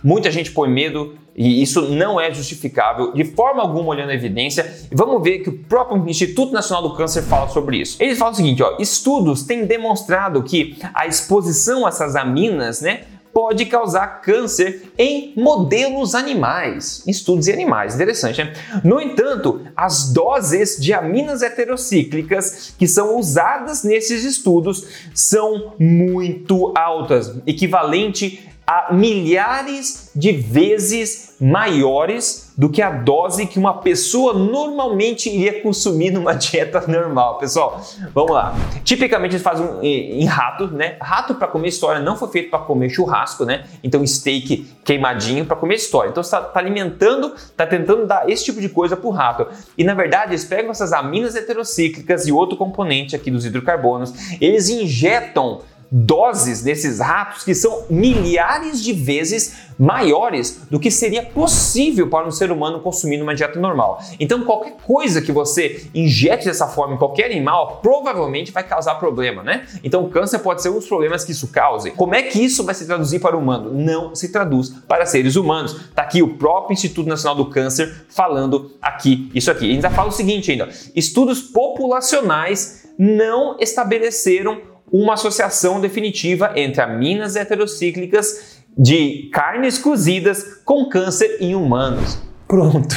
Muita 0.04 0.32
gente 0.32 0.52
põe 0.52 0.70
medo 0.70 1.16
e 1.36 1.62
isso 1.62 1.84
não 1.90 2.20
é 2.20 2.34
justificável 2.34 3.14
de 3.14 3.24
forma 3.24 3.62
alguma 3.62 3.90
olhando 3.90 4.10
a 4.10 4.14
evidência. 4.14 4.72
E 4.92 4.96
vamos 4.96 5.24
ver 5.24 5.40
que 5.40 5.50
o 5.50 5.58
próprio 5.60 6.04
Instituto 6.10 6.52
Nacional 6.52 6.90
do 6.90 6.96
Câncer 6.96 7.22
fala 7.24 7.48
sobre 7.50 7.78
isso. 7.78 7.98
Eles 8.02 8.18
falam 8.18 8.34
o 8.34 8.36
seguinte: 8.36 8.62
ó, 8.62 8.76
estudos 8.80 9.44
têm 9.44 9.66
demonstrado 9.66 10.44
que 10.44 10.78
a 10.94 11.08
exposição 11.08 11.86
a 11.86 11.90
essas 11.90 12.16
aminas, 12.16 12.82
né, 12.82 13.02
pode 13.34 13.66
causar 13.66 14.22
câncer 14.22 14.92
em 14.98 15.34
modelos 15.38 16.16
animais, 16.16 17.04
estudos 17.08 17.48
em 17.48 17.54
animais, 17.54 17.96
interessante, 17.96 18.44
né? 18.44 18.54
No 18.84 19.00
entanto, 19.00 19.62
as 19.76 20.12
doses 20.12 20.78
de 20.78 20.94
aminas 20.94 21.42
heterocíclicas 21.42 22.74
que 22.78 22.88
são 22.88 23.18
usadas 23.18 23.84
nesses 23.84 24.24
estudos 24.24 24.86
são 25.14 25.74
muito 25.80 26.74
altas, 26.76 27.34
equivalente 27.48 28.51
a 28.72 28.94
milhares 28.94 30.12
de 30.16 30.32
vezes 30.32 31.36
maiores 31.42 32.54
do 32.58 32.70
que 32.70 32.82
a 32.82 32.90
dose 32.90 33.46
que 33.46 33.60
uma 33.60 33.80
pessoa 33.82 34.34
normalmente 34.34 35.30
iria 35.30 35.62
consumir 35.62 36.12
numa 36.12 36.34
dieta 36.36 36.82
normal. 36.88 37.38
Pessoal, 37.38 37.82
vamos 38.14 38.32
lá. 38.32 38.56
Tipicamente 38.86 39.36
eles 39.36 39.44
fazem 39.44 39.68
em 39.82 40.24
rato, 40.26 40.68
né? 40.68 40.96
Rato 41.02 41.36
para 41.36 41.48
comer 41.50 41.68
história 41.68 42.00
não 42.00 42.16
foi 42.16 42.30
feito 42.30 42.50
para 42.50 42.60
comer 42.60 42.90
churrasco, 42.90 43.44
né? 43.44 43.66
Então 43.84 44.06
steak 44.08 44.66
queimadinho 44.86 45.46
para 45.46 45.58
comer 45.58 45.76
história. 45.76 46.10
Então 46.10 46.22
está 46.22 46.40
tá 46.40 46.60
alimentando, 46.60 47.34
está 47.36 47.68
tentando 47.68 48.06
dar 48.06 48.30
esse 48.30 48.46
tipo 48.46 48.62
de 48.62 48.70
coisa 48.70 48.96
para 48.96 49.08
o 49.08 49.12
rato. 49.12 49.48
E 49.78 49.84
na 49.84 49.94
verdade 49.94 50.32
eles 50.32 50.46
pegam 50.46 50.72
essas 50.72 50.94
aminas 50.94 51.36
heterocíclicas 51.36 52.26
e 52.26 52.32
outro 52.32 52.56
componente 52.56 53.18
aqui 53.18 53.30
dos 53.30 53.46
hidrocarbonos, 53.46 54.14
eles 54.40 54.70
injetam 54.70 55.60
doses 55.92 56.62
desses 56.62 57.00
ratos 57.00 57.44
que 57.44 57.54
são 57.54 57.84
milhares 57.90 58.82
de 58.82 58.94
vezes 58.94 59.72
maiores 59.78 60.62
do 60.70 60.80
que 60.80 60.90
seria 60.90 61.24
possível 61.24 62.08
para 62.08 62.26
um 62.26 62.32
ser 62.32 62.52
humano 62.52 62.80
consumir 62.80 63.18
numa 63.18 63.36
dieta 63.36 63.60
normal. 63.60 64.02
Então, 64.20 64.44
qualquer 64.44 64.76
coisa 64.86 65.22
que 65.22 65.32
você 65.32 65.86
injete 65.94 66.46
dessa 66.46 66.68
forma 66.68 66.94
em 66.94 66.98
qualquer 66.98 67.26
animal 67.26 67.80
provavelmente 67.82 68.52
vai 68.52 68.64
causar 68.64 68.96
problema, 68.96 69.44
né? 69.44 69.66
Então, 69.84 70.04
o 70.04 70.10
câncer 70.10 70.40
pode 70.40 70.62
ser 70.62 70.70
um 70.70 70.76
dos 70.76 70.88
problemas 70.88 71.26
que 71.26 71.32
isso 71.32 71.48
cause. 71.48 71.92
Como 71.92 72.16
é 72.16 72.22
que 72.22 72.40
isso 72.40 72.64
vai 72.64 72.76
se 72.76 72.86
traduzir 72.86 73.20
para 73.20 73.36
o 73.36 73.40
humano? 73.40 73.74
Não 73.74 74.16
se 74.16 74.32
traduz 74.32 74.70
para 74.88 75.06
seres 75.06 75.36
humanos. 75.36 75.90
Tá 75.96 76.04
aqui 76.04 76.22
o 76.22 76.38
próprio 76.38 76.74
Instituto 76.74 77.10
Nacional 77.10 77.36
do 77.36 77.50
Câncer 77.50 78.06
falando 78.08 78.72
aqui 78.82 79.32
isso 79.34 79.50
aqui. 79.50 79.66
E 79.66 79.72
ainda 79.72 79.90
fala 79.90 80.10
o 80.10 80.12
seguinte 80.12 80.52
ainda: 80.52 80.70
estudos 80.96 81.42
populacionais 81.42 82.86
não 82.98 83.58
estabeleceram 83.60 84.71
uma 84.92 85.14
associação 85.14 85.80
definitiva 85.80 86.52
entre 86.56 86.82
aminas 86.82 87.36
heterocíclicas 87.36 88.62
de 88.78 89.30
carnes 89.32 89.78
cozidas 89.78 90.62
com 90.66 90.90
câncer 90.90 91.38
em 91.40 91.56
humanos. 91.56 92.20
Pronto, 92.48 92.94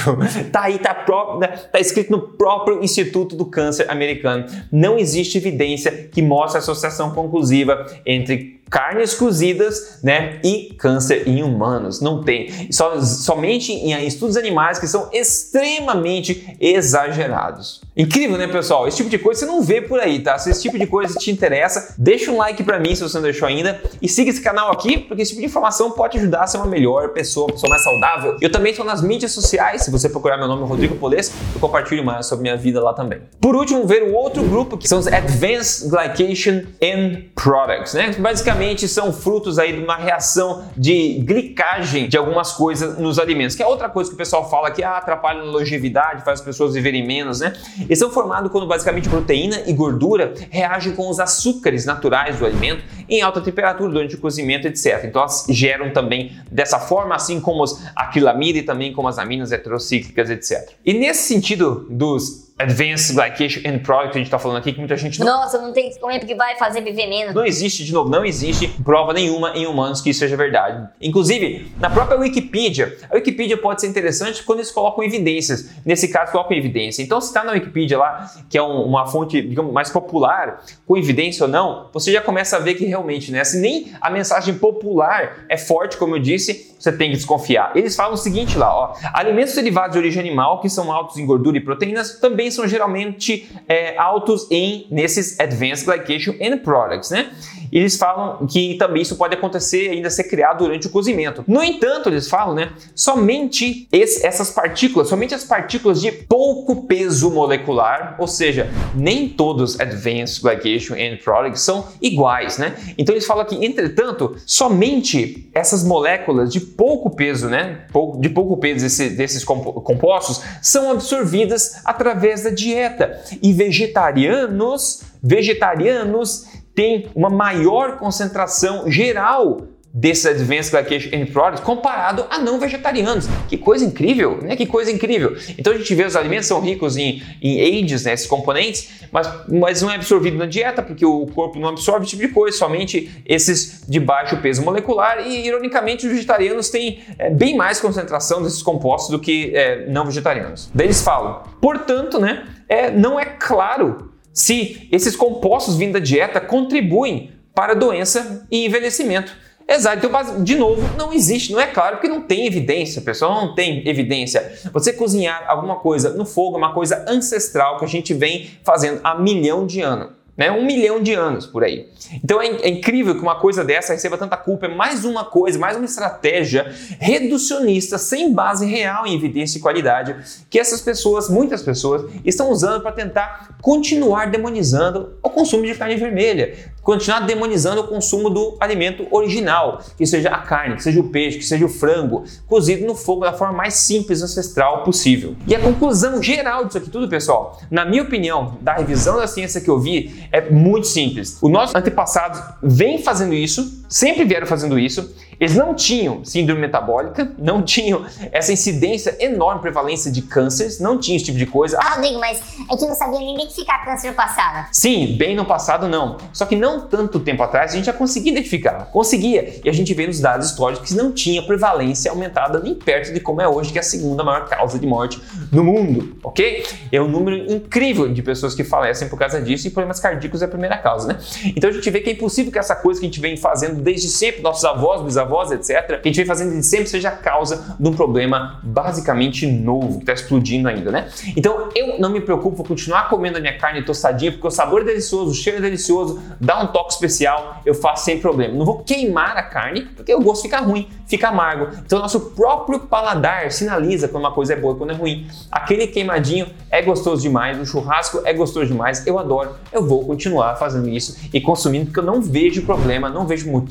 tá 0.50 0.62
aí, 0.62 0.80
tá, 0.80 1.04
né? 1.40 1.46
tá 1.46 1.78
escrito 1.78 2.10
no 2.10 2.20
próprio 2.20 2.82
Instituto 2.82 3.36
do 3.36 3.46
Câncer 3.46 3.88
americano. 3.88 4.46
Não 4.72 4.98
existe 4.98 5.38
evidência 5.38 6.08
que 6.10 6.20
mostre 6.20 6.58
associação 6.58 7.12
conclusiva 7.12 7.86
entre 8.04 8.60
carnes 8.74 9.14
cozidas, 9.14 10.00
né? 10.02 10.40
E 10.42 10.74
câncer 10.76 11.28
em 11.28 11.44
humanos. 11.44 12.00
Não 12.00 12.24
tem. 12.24 12.72
Só, 12.72 13.00
somente 13.00 13.70
em 13.70 14.04
estudos 14.04 14.36
animais 14.36 14.80
que 14.80 14.88
são 14.88 15.08
extremamente 15.12 16.56
exagerados. 16.60 17.80
Incrível, 17.96 18.36
né, 18.36 18.48
pessoal? 18.48 18.88
Esse 18.88 18.96
tipo 18.96 19.08
de 19.08 19.16
coisa 19.16 19.38
você 19.38 19.46
não 19.46 19.62
vê 19.62 19.80
por 19.80 20.00
aí, 20.00 20.18
tá? 20.18 20.36
Se 20.38 20.50
esse 20.50 20.60
tipo 20.60 20.76
de 20.76 20.88
coisa 20.88 21.14
te 21.14 21.30
interessa, 21.30 21.94
deixa 21.96 22.32
um 22.32 22.36
like 22.36 22.64
para 22.64 22.80
mim 22.80 22.96
se 22.96 23.02
você 23.02 23.16
não 23.16 23.22
deixou 23.22 23.46
ainda 23.46 23.80
e 24.02 24.08
siga 24.08 24.30
esse 24.30 24.40
canal 24.40 24.72
aqui, 24.72 24.98
porque 24.98 25.22
esse 25.22 25.30
tipo 25.30 25.40
de 25.40 25.46
informação 25.46 25.92
pode 25.92 26.18
ajudar 26.18 26.42
a 26.42 26.46
ser 26.48 26.56
uma 26.56 26.66
melhor 26.66 27.10
pessoa, 27.10 27.46
uma 27.46 27.52
pessoa 27.52 27.70
mais 27.70 27.84
saudável. 27.84 28.36
Eu 28.40 28.50
também 28.50 28.72
estou 28.72 28.84
nas 28.84 29.00
mídias 29.00 29.30
sociais, 29.30 29.82
se 29.82 29.90
você 29.92 30.08
procurar 30.08 30.36
meu 30.36 30.48
nome 30.48 30.64
Rodrigo 30.64 30.96
Poles, 30.96 31.32
eu 31.54 31.60
compartilho 31.60 32.04
mais 32.04 32.26
sobre 32.26 32.42
minha 32.42 32.56
vida 32.56 32.82
lá 32.82 32.92
também. 32.92 33.20
Por 33.40 33.54
último, 33.54 33.86
ver 33.86 34.02
o 34.02 34.14
outro 34.14 34.42
grupo 34.42 34.76
que 34.76 34.88
são 34.88 34.98
os 34.98 35.06
Advanced 35.06 35.88
Glycation 35.88 36.62
End 36.80 37.30
Products, 37.36 37.94
né? 37.94 38.12
Basicamente 38.18 38.63
são 38.88 39.12
frutos 39.12 39.58
aí 39.58 39.72
de 39.72 39.82
uma 39.82 39.96
reação 39.96 40.64
de 40.76 41.20
glicagem 41.20 42.08
de 42.08 42.16
algumas 42.16 42.52
coisas 42.52 42.98
nos 42.98 43.18
alimentos, 43.18 43.54
que 43.54 43.62
é 43.62 43.66
outra 43.66 43.88
coisa 43.88 44.10
que 44.10 44.14
o 44.14 44.18
pessoal 44.18 44.48
fala 44.48 44.70
que 44.70 44.82
ah, 44.82 44.96
atrapalha 44.96 45.40
a 45.40 45.44
longevidade, 45.44 46.24
faz 46.24 46.40
as 46.40 46.44
pessoas 46.44 46.74
viverem 46.74 47.06
menos, 47.06 47.40
né? 47.40 47.52
Eles 47.80 47.98
são 47.98 48.10
formados 48.10 48.50
quando 48.50 48.66
basicamente 48.66 49.08
proteína 49.08 49.62
e 49.66 49.72
gordura 49.72 50.34
reagem 50.50 50.94
com 50.94 51.08
os 51.08 51.20
açúcares 51.20 51.84
naturais 51.84 52.38
do 52.38 52.46
alimento 52.46 52.82
em 53.08 53.22
alta 53.22 53.40
temperatura 53.40 53.90
durante 53.90 54.14
o 54.14 54.18
cozimento, 54.18 54.66
etc. 54.66 55.04
Então 55.04 55.22
elas 55.22 55.46
geram 55.48 55.90
também 55.90 56.32
dessa 56.50 56.78
forma, 56.78 57.14
assim 57.14 57.40
como 57.40 57.62
os 57.62 57.82
aquilamida 57.94 58.58
e 58.58 58.62
também 58.62 58.92
como 58.92 59.08
as 59.08 59.18
aminas 59.18 59.52
heterocíclicas, 59.52 60.30
etc. 60.30 60.70
E 60.84 60.94
nesse 60.94 61.28
sentido 61.28 61.86
dos 61.90 62.43
Advanced 62.56 63.16
Glycation 63.16 63.60
End 63.64 63.80
Product 63.80 64.12
que 64.12 64.18
a 64.18 64.20
gente 64.20 64.26
está 64.26 64.38
falando 64.38 64.58
aqui, 64.58 64.72
que 64.72 64.78
muita 64.78 64.96
gente 64.96 65.18
não... 65.18 65.26
Nossa, 65.26 65.60
não 65.60 65.72
tem 65.72 65.90
que 65.90 65.98
comer 65.98 66.20
porque 66.20 66.36
vai 66.36 66.56
fazer 66.56 66.82
viver 66.82 67.08
menos. 67.08 67.34
Não 67.34 67.44
existe, 67.44 67.84
de 67.84 67.92
novo, 67.92 68.08
não 68.08 68.24
existe 68.24 68.68
prova 68.84 69.12
nenhuma 69.12 69.50
em 69.56 69.66
humanos 69.66 70.00
que 70.00 70.10
isso 70.10 70.20
seja 70.20 70.36
verdade. 70.36 70.88
Inclusive, 71.00 71.72
na 71.80 71.90
própria 71.90 72.16
Wikipedia, 72.16 72.96
a 73.10 73.16
Wikipedia 73.16 73.56
pode 73.56 73.80
ser 73.80 73.88
interessante 73.88 74.42
quando 74.44 74.60
eles 74.60 74.70
colocam 74.70 75.02
evidências. 75.02 75.70
Nesse 75.84 76.08
caso, 76.08 76.30
colocam 76.30 76.56
evidência. 76.56 77.02
Então, 77.02 77.20
se 77.20 77.26
está 77.26 77.42
na 77.42 77.52
Wikipedia 77.52 77.98
lá, 77.98 78.30
que 78.48 78.56
é 78.56 78.62
um, 78.62 78.82
uma 78.84 79.04
fonte, 79.06 79.42
digamos, 79.42 79.72
mais 79.72 79.90
popular, 79.90 80.62
com 80.86 80.96
evidência 80.96 81.46
ou 81.46 81.50
não, 81.50 81.88
você 81.92 82.12
já 82.12 82.20
começa 82.20 82.56
a 82.56 82.60
ver 82.60 82.74
que 82.74 82.84
realmente, 82.84 83.32
né? 83.32 83.42
Se 83.42 83.58
nem 83.58 83.92
a 84.00 84.08
mensagem 84.10 84.54
popular 84.54 85.44
é 85.48 85.56
forte, 85.56 85.96
como 85.96 86.14
eu 86.14 86.20
disse, 86.20 86.72
você 86.78 86.92
tem 86.92 87.10
que 87.10 87.16
desconfiar. 87.16 87.72
Eles 87.74 87.96
falam 87.96 88.14
o 88.14 88.16
seguinte 88.16 88.56
lá, 88.56 88.72
ó. 88.72 88.94
Alimentos 89.12 89.54
derivados 89.54 89.92
de 89.92 89.98
origem 89.98 90.20
animal, 90.20 90.60
que 90.60 90.68
são 90.68 90.92
altos 90.92 91.16
em 91.16 91.26
gordura 91.26 91.56
e 91.56 91.60
proteínas, 91.60 92.20
também 92.20 92.43
são 92.50 92.66
geralmente 92.66 93.48
é, 93.68 93.96
altos 93.96 94.46
em 94.50 94.86
nesses 94.90 95.38
Advanced 95.40 95.84
Glycation 95.86 96.34
End 96.40 96.58
Products, 96.58 97.10
né? 97.10 97.30
Eles 97.72 97.96
falam 97.96 98.46
que 98.46 98.74
também 98.74 99.02
isso 99.02 99.16
pode 99.16 99.34
acontecer 99.34 99.90
ainda 99.90 100.10
ser 100.10 100.24
criado 100.24 100.58
durante 100.58 100.86
o 100.86 100.90
cozimento. 100.90 101.44
No 101.46 101.62
entanto, 101.62 102.08
eles 102.08 102.28
falam, 102.28 102.54
né, 102.54 102.72
somente 102.94 103.88
esse, 103.92 104.26
essas 104.26 104.50
partículas, 104.50 105.08
somente 105.08 105.34
as 105.34 105.44
partículas 105.44 106.00
de 106.00 106.10
pouco 106.12 106.86
peso 106.86 107.30
molecular, 107.30 108.16
ou 108.18 108.26
seja, 108.26 108.70
nem 108.94 109.28
todos 109.28 109.78
Advanced 109.80 110.42
Glycation 110.42 110.94
End 110.96 111.22
Products 111.22 111.60
são 111.60 111.86
iguais, 112.00 112.58
né? 112.58 112.76
Então 112.96 113.14
eles 113.14 113.26
falam 113.26 113.44
que, 113.44 113.64
entretanto, 113.64 114.36
somente 114.46 115.50
essas 115.54 115.84
moléculas 115.84 116.52
de 116.52 116.60
pouco 116.60 117.10
peso, 117.10 117.48
né, 117.48 117.86
de 118.18 118.28
pouco 118.28 118.56
peso 118.56 118.84
desse, 118.84 119.10
desses 119.10 119.44
compostos 119.44 120.42
são 120.62 120.90
absorvidas 120.90 121.80
através 121.84 122.42
da 122.42 122.50
dieta 122.50 123.20
e 123.42 123.52
vegetarianos, 123.52 125.02
vegetarianos 125.22 126.46
tem 126.74 127.08
uma 127.14 127.30
maior 127.30 127.98
concentração 127.98 128.90
geral 128.90 129.68
desses 129.94 130.26
Advanced 130.26 130.72
Glycation 130.72 131.10
End 131.12 131.30
Products 131.30 131.62
comparado 131.62 132.26
a 132.28 132.36
não 132.38 132.58
vegetarianos. 132.58 133.28
Que 133.48 133.56
coisa 133.56 133.84
incrível, 133.84 134.40
né? 134.42 134.56
Que 134.56 134.66
coisa 134.66 134.90
incrível. 134.90 135.36
Então 135.56 135.72
a 135.72 135.78
gente 135.78 135.94
vê 135.94 136.04
os 136.04 136.16
alimentos 136.16 136.48
são 136.48 136.60
ricos 136.60 136.96
em, 136.96 137.22
em 137.40 137.60
AIDS, 137.60 138.04
né, 138.04 138.12
esses 138.12 138.26
componentes, 138.26 138.90
mas, 139.12 139.28
mas 139.48 139.82
não 139.82 139.90
é 139.90 139.94
absorvido 139.94 140.36
na 140.36 140.46
dieta 140.46 140.82
porque 140.82 141.06
o 141.06 141.26
corpo 141.26 141.60
não 141.60 141.68
absorve 141.68 142.04
esse 142.04 142.16
tipo 142.16 142.26
de 142.26 142.34
coisa, 142.34 142.58
somente 142.58 143.22
esses 143.24 143.84
de 143.88 144.00
baixo 144.00 144.36
peso 144.38 144.62
molecular 144.62 145.24
e 145.24 145.46
ironicamente 145.46 146.04
os 146.06 146.12
vegetarianos 146.12 146.70
têm 146.70 147.04
é, 147.16 147.30
bem 147.30 147.56
mais 147.56 147.80
concentração 147.80 148.42
desses 148.42 148.62
compostos 148.62 149.10
do 149.10 149.20
que 149.20 149.52
é, 149.54 149.86
não 149.86 150.06
vegetarianos. 150.06 150.70
Daí 150.74 150.88
eles 150.88 151.02
falam, 151.02 151.44
portanto, 151.60 152.18
né, 152.18 152.44
é, 152.68 152.90
não 152.90 153.20
é 153.20 153.24
claro 153.24 154.13
se 154.34 154.88
esses 154.90 155.16
compostos 155.16 155.76
vindo 155.76 155.92
da 155.92 156.00
dieta 156.00 156.40
contribuem 156.40 157.30
para 157.54 157.72
doença 157.72 158.46
e 158.50 158.66
envelhecimento. 158.66 159.32
Exato, 159.66 160.04
então, 160.04 160.44
de 160.44 160.56
novo, 160.56 160.82
não 160.98 161.10
existe, 161.10 161.52
não 161.52 161.60
é 161.60 161.66
claro, 161.66 161.96
porque 161.96 162.08
não 162.08 162.20
tem 162.20 162.46
evidência, 162.46 163.00
pessoal, 163.00 163.46
não 163.46 163.54
tem 163.54 163.88
evidência. 163.88 164.52
Você 164.72 164.92
cozinhar 164.92 165.44
alguma 165.48 165.76
coisa 165.76 166.10
no 166.10 166.26
fogo 166.26 166.56
é 166.56 166.58
uma 166.58 166.74
coisa 166.74 167.02
ancestral 167.08 167.78
que 167.78 167.84
a 167.84 167.88
gente 167.88 168.12
vem 168.12 168.50
fazendo 168.62 169.00
há 169.02 169.14
milhão 169.14 169.66
de 169.66 169.80
anos 169.80 170.23
né? 170.36 170.50
Um 170.50 170.64
milhão 170.64 171.02
de 171.02 171.14
anos 171.14 171.46
por 171.46 171.62
aí. 171.62 171.88
Então 172.22 172.40
é, 172.40 172.46
é, 172.46 172.68
incrível 172.68 173.14
que 173.14 173.20
uma 173.20 173.36
coisa 173.36 173.64
dessa 173.64 173.92
receba 173.92 174.18
tanta 174.18 174.36
culpa. 174.36 174.66
É 174.66 174.68
mais 174.68 175.04
uma 175.04 175.24
coisa, 175.24 175.58
mais 175.58 175.76
uma 175.76 175.84
estratégia 175.84 176.72
reducionista, 176.98 177.98
sem 177.98 178.32
base 178.32 178.66
real 178.66 179.06
em 179.06 179.14
evidência 179.14 179.58
e 179.58 179.60
qualidade, 179.60 180.16
que 180.50 180.58
essas 180.58 180.80
pessoas, 180.80 181.28
muitas 181.28 181.62
pessoas, 181.62 182.10
estão 182.24 182.50
usando 182.50 182.82
para 182.82 182.92
tentar 182.92 183.56
continuar 183.62 184.30
demonizando 184.30 185.14
o 185.22 185.30
consumo 185.30 185.64
de 185.64 185.74
carne 185.74 185.96
vermelha, 185.96 186.73
continuar 186.84 187.20
demonizando 187.20 187.80
o 187.80 187.88
consumo 187.88 188.28
do 188.28 188.56
alimento 188.60 189.06
original, 189.10 189.80
que 189.96 190.06
seja 190.06 190.28
a 190.28 190.38
carne, 190.38 190.76
que 190.76 190.82
seja 190.82 191.00
o 191.00 191.08
peixe, 191.08 191.38
que 191.38 191.44
seja 191.44 191.64
o 191.64 191.68
frango, 191.68 192.24
cozido 192.46 192.86
no 192.86 192.94
fogo 192.94 193.22
da 193.22 193.32
forma 193.32 193.54
mais 193.54 193.74
simples 193.74 194.20
e 194.20 194.24
ancestral 194.24 194.84
possível. 194.84 195.34
E 195.46 195.54
a 195.54 195.60
conclusão 195.60 196.22
geral 196.22 196.66
disso 196.66 196.78
aqui 196.78 196.90
tudo, 196.90 197.08
pessoal, 197.08 197.58
na 197.70 197.84
minha 197.86 198.02
opinião, 198.02 198.58
da 198.60 198.74
revisão 198.74 199.16
da 199.16 199.26
ciência 199.26 199.60
que 199.60 199.70
eu 199.70 199.80
vi, 199.80 200.28
é 200.30 200.50
muito 200.50 200.86
simples. 200.86 201.38
Os 201.40 201.50
nossos 201.50 201.74
antepassados 201.74 202.40
vêm 202.62 203.02
fazendo 203.02 203.32
isso, 203.32 203.83
sempre 203.94 204.24
vieram 204.24 204.44
fazendo 204.44 204.76
isso. 204.76 205.14
Eles 205.38 205.54
não 205.54 205.72
tinham 205.72 206.24
síndrome 206.24 206.60
metabólica, 206.60 207.32
não 207.38 207.62
tinham 207.62 208.04
essa 208.32 208.52
incidência 208.52 209.16
enorme 209.20 209.60
prevalência 209.60 210.10
de 210.10 210.22
cânceres, 210.22 210.80
não 210.80 210.98
tinha 210.98 211.16
esse 211.16 211.26
tipo 211.26 211.38
de 211.38 211.46
coisa. 211.46 211.78
Ah, 211.80 211.94
Rodrigo, 211.94 212.18
mas 212.18 212.40
é 212.70 212.76
que 212.76 212.86
não 212.86 212.94
sabia 212.94 213.20
nem 213.20 213.34
identificar 213.34 213.84
câncer 213.84 214.08
no 214.08 214.14
passado. 214.14 214.68
Sim, 214.72 215.16
bem 215.16 215.36
no 215.36 215.44
passado 215.44 215.88
não. 215.88 216.16
Só 216.32 216.44
que 216.44 216.56
não 216.56 216.88
tanto 216.88 217.20
tempo 217.20 217.42
atrás 217.42 217.72
a 217.72 217.76
gente 217.76 217.84
já 217.84 217.92
conseguia 217.92 218.32
identificar. 218.32 218.86
Conseguia. 218.86 219.60
E 219.64 219.68
a 219.68 219.72
gente 219.72 219.94
vê 219.94 220.06
nos 220.06 220.18
dados 220.18 220.50
históricos 220.50 220.90
que 220.90 220.96
não 220.96 221.12
tinha 221.12 221.42
prevalência 221.42 222.10
aumentada 222.10 222.58
nem 222.58 222.74
perto 222.74 223.12
de 223.12 223.20
como 223.20 223.40
é 223.40 223.48
hoje, 223.48 223.72
que 223.72 223.78
é 223.78 223.80
a 223.80 223.84
segunda 223.84 224.24
maior 224.24 224.48
causa 224.48 224.78
de 224.78 224.86
morte 224.86 225.20
no 225.52 225.62
mundo, 225.62 226.16
ok? 226.22 226.64
É 226.90 227.00
um 227.00 227.08
número 227.08 227.36
incrível 227.52 228.12
de 228.12 228.22
pessoas 228.22 228.54
que 228.54 228.64
falecem 228.64 229.08
por 229.08 229.18
causa 229.18 229.40
disso 229.40 229.68
e 229.68 229.70
problemas 229.70 230.00
cardíacos 230.00 230.42
é 230.42 230.46
a 230.46 230.48
primeira 230.48 230.78
causa, 230.78 231.08
né? 231.08 231.18
Então 231.56 231.70
a 231.70 231.72
gente 231.72 231.88
vê 231.90 232.00
que 232.00 232.10
é 232.10 232.12
impossível 232.12 232.50
que 232.50 232.58
essa 232.58 232.74
coisa 232.74 232.98
que 232.98 233.06
a 233.06 233.08
gente 233.08 233.20
vem 233.20 233.36
fazendo 233.36 233.83
desde 233.84 234.08
sempre, 234.08 234.42
nossos 234.42 234.64
avós, 234.64 235.02
bisavós, 235.02 235.50
etc., 235.52 236.00
que 236.00 236.08
a 236.08 236.10
gente 236.10 236.16
vem 236.16 236.26
fazendo 236.26 236.50
desde 236.50 236.66
sempre 236.66 236.86
seja 236.88 237.10
a 237.10 237.12
causa 237.12 237.76
de 237.78 237.88
um 237.88 237.92
problema 237.92 238.58
basicamente 238.62 239.46
novo, 239.46 239.98
que 239.98 240.02
está 240.02 240.12
explodindo 240.14 240.68
ainda, 240.68 240.90
né? 240.90 241.08
Então 241.36 241.68
eu 241.74 241.98
não 241.98 242.10
me 242.10 242.20
preocupo, 242.20 242.56
vou 242.56 242.66
continuar 242.66 243.08
comendo 243.08 243.38
a 243.38 243.40
minha 243.40 243.56
carne 243.58 243.82
tostadinha, 243.82 244.32
porque 244.32 244.46
o 244.46 244.50
sabor 244.50 244.80
é 244.80 244.84
delicioso, 244.84 245.30
o 245.30 245.34
cheiro 245.34 245.58
é 245.58 245.60
delicioso, 245.60 246.20
dá 246.40 246.62
um 246.62 246.68
toque 246.68 246.92
especial, 246.92 247.60
eu 247.66 247.74
faço 247.74 248.04
sem 248.04 248.18
problema. 248.18 248.54
Não 248.54 248.64
vou 248.64 248.78
queimar 248.82 249.36
a 249.36 249.42
carne, 249.42 249.82
porque 249.94 250.14
o 250.14 250.20
gosto 250.20 250.42
fica 250.42 250.60
ruim, 250.60 250.88
fica 251.06 251.28
amargo. 251.28 251.68
Então, 251.84 251.98
nosso 251.98 252.20
próprio 252.30 252.80
paladar 252.80 253.52
sinaliza 253.52 254.08
quando 254.08 254.24
uma 254.24 254.32
coisa 254.32 254.54
é 254.54 254.56
boa 254.56 254.74
e 254.74 254.78
quando 254.78 254.90
é 254.90 254.94
ruim. 254.94 255.26
Aquele 255.50 255.86
queimadinho 255.86 256.46
é 256.70 256.80
gostoso 256.80 257.22
demais, 257.22 257.60
o 257.60 257.66
churrasco 257.66 258.22
é 258.24 258.32
gostoso 258.32 258.66
demais, 258.66 259.06
eu 259.06 259.18
adoro, 259.18 259.54
eu 259.72 259.86
vou 259.86 260.04
continuar 260.04 260.56
fazendo 260.56 260.88
isso 260.88 261.16
e 261.32 261.40
consumindo, 261.40 261.86
porque 261.86 262.00
eu 262.00 262.04
não 262.04 262.22
vejo 262.22 262.62
problema, 262.62 263.08
não 263.08 263.26
vejo 263.26 263.50
motivo 263.50 263.63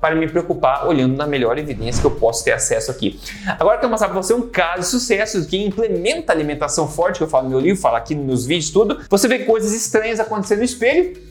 para 0.00 0.14
me 0.14 0.26
preocupar 0.28 0.86
olhando 0.86 1.16
na 1.16 1.26
melhor 1.26 1.58
evidência 1.58 2.00
que 2.00 2.06
eu 2.06 2.12
posso 2.12 2.44
ter 2.44 2.52
acesso 2.52 2.90
aqui. 2.90 3.20
Agora 3.58 3.80
eu 3.82 3.88
mostrar 3.88 4.08
para 4.08 4.16
você 4.16 4.32
um 4.32 4.48
caso 4.48 4.80
de 4.80 4.86
sucesso 4.86 5.46
que 5.46 5.62
implementa 5.62 6.32
alimentação 6.32 6.88
forte, 6.88 7.18
que 7.18 7.24
eu 7.24 7.28
falo 7.28 7.44
no 7.44 7.50
meu 7.50 7.60
livro, 7.60 7.80
falo 7.80 7.96
aqui 7.96 8.14
nos 8.14 8.46
vídeos, 8.46 8.70
tudo. 8.70 9.00
Você 9.08 9.28
vê 9.28 9.40
coisas 9.40 9.72
estranhas 9.74 10.18
acontecendo 10.18 10.58
no 10.58 10.64
espelho 10.64 11.30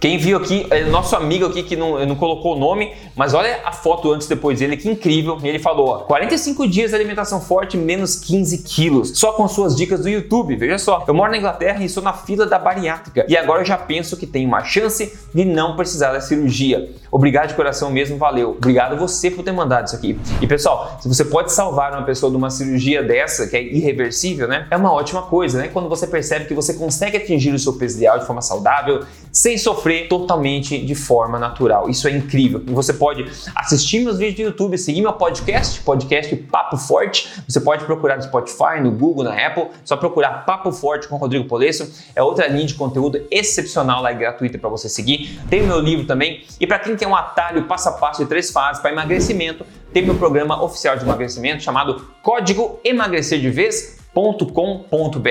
quem 0.00 0.16
viu 0.16 0.38
aqui 0.38 0.66
é 0.70 0.82
nosso 0.84 1.14
amigo 1.14 1.44
aqui 1.44 1.62
que 1.62 1.76
não, 1.76 2.06
não 2.06 2.16
colocou 2.16 2.56
o 2.56 2.58
nome, 2.58 2.90
mas 3.14 3.34
olha 3.34 3.60
a 3.66 3.70
foto 3.70 4.10
antes 4.10 4.26
e 4.26 4.30
depois 4.30 4.58
dele, 4.58 4.74
que 4.74 4.88
incrível. 4.88 5.38
Ele 5.42 5.58
falou: 5.58 5.88
ó, 5.90 5.98
45 5.98 6.66
dias 6.66 6.90
de 6.90 6.96
alimentação 6.96 7.38
forte, 7.38 7.76
menos 7.76 8.16
15 8.16 8.62
quilos, 8.62 9.12
só 9.18 9.34
com 9.34 9.46
suas 9.46 9.76
dicas 9.76 10.00
do 10.00 10.08
YouTube. 10.08 10.56
Veja 10.56 10.78
só, 10.78 11.04
eu 11.06 11.12
moro 11.12 11.30
na 11.30 11.36
Inglaterra 11.36 11.82
e 11.82 11.84
estou 11.84 12.02
na 12.02 12.14
fila 12.14 12.46
da 12.46 12.58
bariátrica 12.58 13.26
e 13.28 13.36
agora 13.36 13.60
eu 13.60 13.66
já 13.66 13.76
penso 13.76 14.16
que 14.16 14.26
tenho 14.26 14.48
uma 14.48 14.64
chance 14.64 15.12
de 15.34 15.44
não 15.44 15.76
precisar 15.76 16.12
da 16.12 16.20
cirurgia. 16.22 16.90
Obrigado 17.12 17.48
de 17.48 17.54
coração 17.54 17.90
mesmo, 17.90 18.16
valeu. 18.16 18.52
Obrigado 18.52 18.96
você 18.96 19.30
por 19.30 19.44
ter 19.44 19.52
mandado 19.52 19.88
isso 19.88 19.96
aqui. 19.96 20.18
E 20.40 20.46
pessoal, 20.46 20.96
se 21.02 21.08
você 21.08 21.26
pode 21.26 21.52
salvar 21.52 21.92
uma 21.92 22.04
pessoa 22.04 22.30
de 22.30 22.38
uma 22.38 22.48
cirurgia 22.48 23.02
dessa, 23.02 23.46
que 23.46 23.56
é 23.56 23.62
irreversível, 23.62 24.48
né? 24.48 24.66
É 24.70 24.76
uma 24.78 24.94
ótima 24.94 25.22
coisa, 25.22 25.58
né? 25.58 25.68
Quando 25.68 25.90
você 25.90 26.06
percebe 26.06 26.46
que 26.46 26.54
você 26.54 26.72
consegue 26.72 27.18
atingir 27.18 27.52
o 27.52 27.58
seu 27.58 27.74
peso 27.74 27.98
ideal 27.98 28.18
de 28.18 28.24
forma 28.24 28.40
saudável, 28.40 29.04
sem 29.30 29.58
sofrer 29.58 29.89
sofrer 29.90 30.08
totalmente 30.08 30.78
de 30.78 30.94
forma 30.94 31.38
natural. 31.38 31.88
Isso 31.90 32.06
é 32.06 32.12
incrível. 32.12 32.62
Você 32.66 32.92
pode 32.92 33.26
assistir 33.56 34.00
meus 34.00 34.18
vídeos 34.18 34.36
do 34.36 34.42
YouTube, 34.42 34.78
seguir 34.78 35.02
meu 35.02 35.12
podcast, 35.12 35.80
podcast 35.80 36.34
Papo 36.36 36.76
Forte. 36.76 37.28
Você 37.48 37.60
pode 37.60 37.84
procurar 37.84 38.16
no 38.16 38.22
Spotify, 38.22 38.80
no 38.80 38.92
Google, 38.92 39.24
na 39.24 39.46
Apple, 39.46 39.66
só 39.84 39.96
procurar 39.96 40.44
Papo 40.44 40.70
Forte 40.70 41.08
com 41.08 41.16
Rodrigo 41.16 41.46
Polesso. 41.46 41.90
É 42.14 42.22
outra 42.22 42.46
linha 42.46 42.66
de 42.66 42.74
conteúdo 42.74 43.20
excepcional 43.30 44.00
lá 44.02 44.12
e 44.12 44.14
gratuita 44.14 44.58
para 44.58 44.70
você 44.70 44.88
seguir. 44.88 45.40
Tem 45.48 45.62
o 45.62 45.66
meu 45.66 45.80
livro 45.80 46.06
também. 46.06 46.44
E 46.60 46.66
para 46.66 46.78
quem 46.78 46.96
quer 46.96 47.08
um 47.08 47.16
atalho 47.16 47.64
passo 47.64 47.88
a 47.88 47.92
passo 47.92 48.22
de 48.22 48.28
três 48.28 48.50
fases 48.50 48.80
para 48.80 48.92
emagrecimento, 48.92 49.66
tem 49.92 50.04
meu 50.04 50.14
programa 50.14 50.62
oficial 50.62 50.96
de 50.96 51.04
emagrecimento 51.04 51.62
chamado 51.62 52.06
Código 52.22 52.78
Emagrecer 52.84 53.40
de 53.40 53.50
Vez 53.50 53.99
com.br 54.12 55.28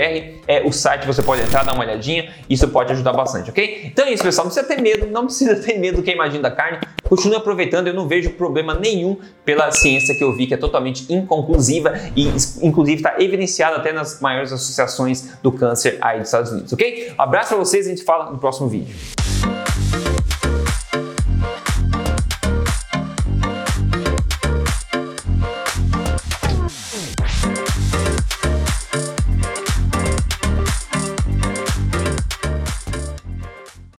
é 0.47 0.61
o 0.65 0.71
site, 0.71 1.05
você 1.05 1.21
pode 1.21 1.41
entrar, 1.41 1.63
dar 1.63 1.73
uma 1.73 1.83
olhadinha, 1.83 2.33
isso 2.49 2.67
pode 2.69 2.91
ajudar 2.93 3.13
bastante, 3.13 3.49
ok? 3.49 3.83
Então 3.85 4.05
é 4.05 4.11
isso, 4.11 4.23
pessoal, 4.23 4.45
não 4.45 4.53
precisa 4.53 4.75
ter 4.75 4.81
medo, 4.81 5.07
não 5.07 5.25
precisa 5.25 5.55
ter 5.55 5.77
medo 5.77 5.97
do 5.97 6.03
que 6.03 6.11
imagem 6.11 6.41
da 6.41 6.49
carne, 6.49 6.79
continue 7.03 7.35
aproveitando, 7.35 7.87
eu 7.87 7.93
não 7.93 8.07
vejo 8.07 8.31
problema 8.31 8.73
nenhum 8.73 9.17
pela 9.43 9.71
ciência 9.71 10.15
que 10.15 10.23
eu 10.23 10.35
vi, 10.35 10.47
que 10.47 10.53
é 10.53 10.57
totalmente 10.57 11.11
inconclusiva 11.11 11.93
e 12.15 12.27
inclusive 12.61 12.97
está 12.97 13.15
evidenciada 13.19 13.77
até 13.77 13.91
nas 13.91 14.21
maiores 14.21 14.51
associações 14.51 15.33
do 15.43 15.51
câncer 15.51 15.97
aí 16.01 16.19
dos 16.19 16.27
Estados 16.27 16.51
Unidos, 16.51 16.73
ok? 16.73 17.13
Abraço 17.17 17.49
para 17.49 17.57
vocês, 17.57 17.85
a 17.85 17.89
gente 17.89 18.03
fala 18.03 18.31
no 18.31 18.37
próximo 18.37 18.67
vídeo. 18.67 18.95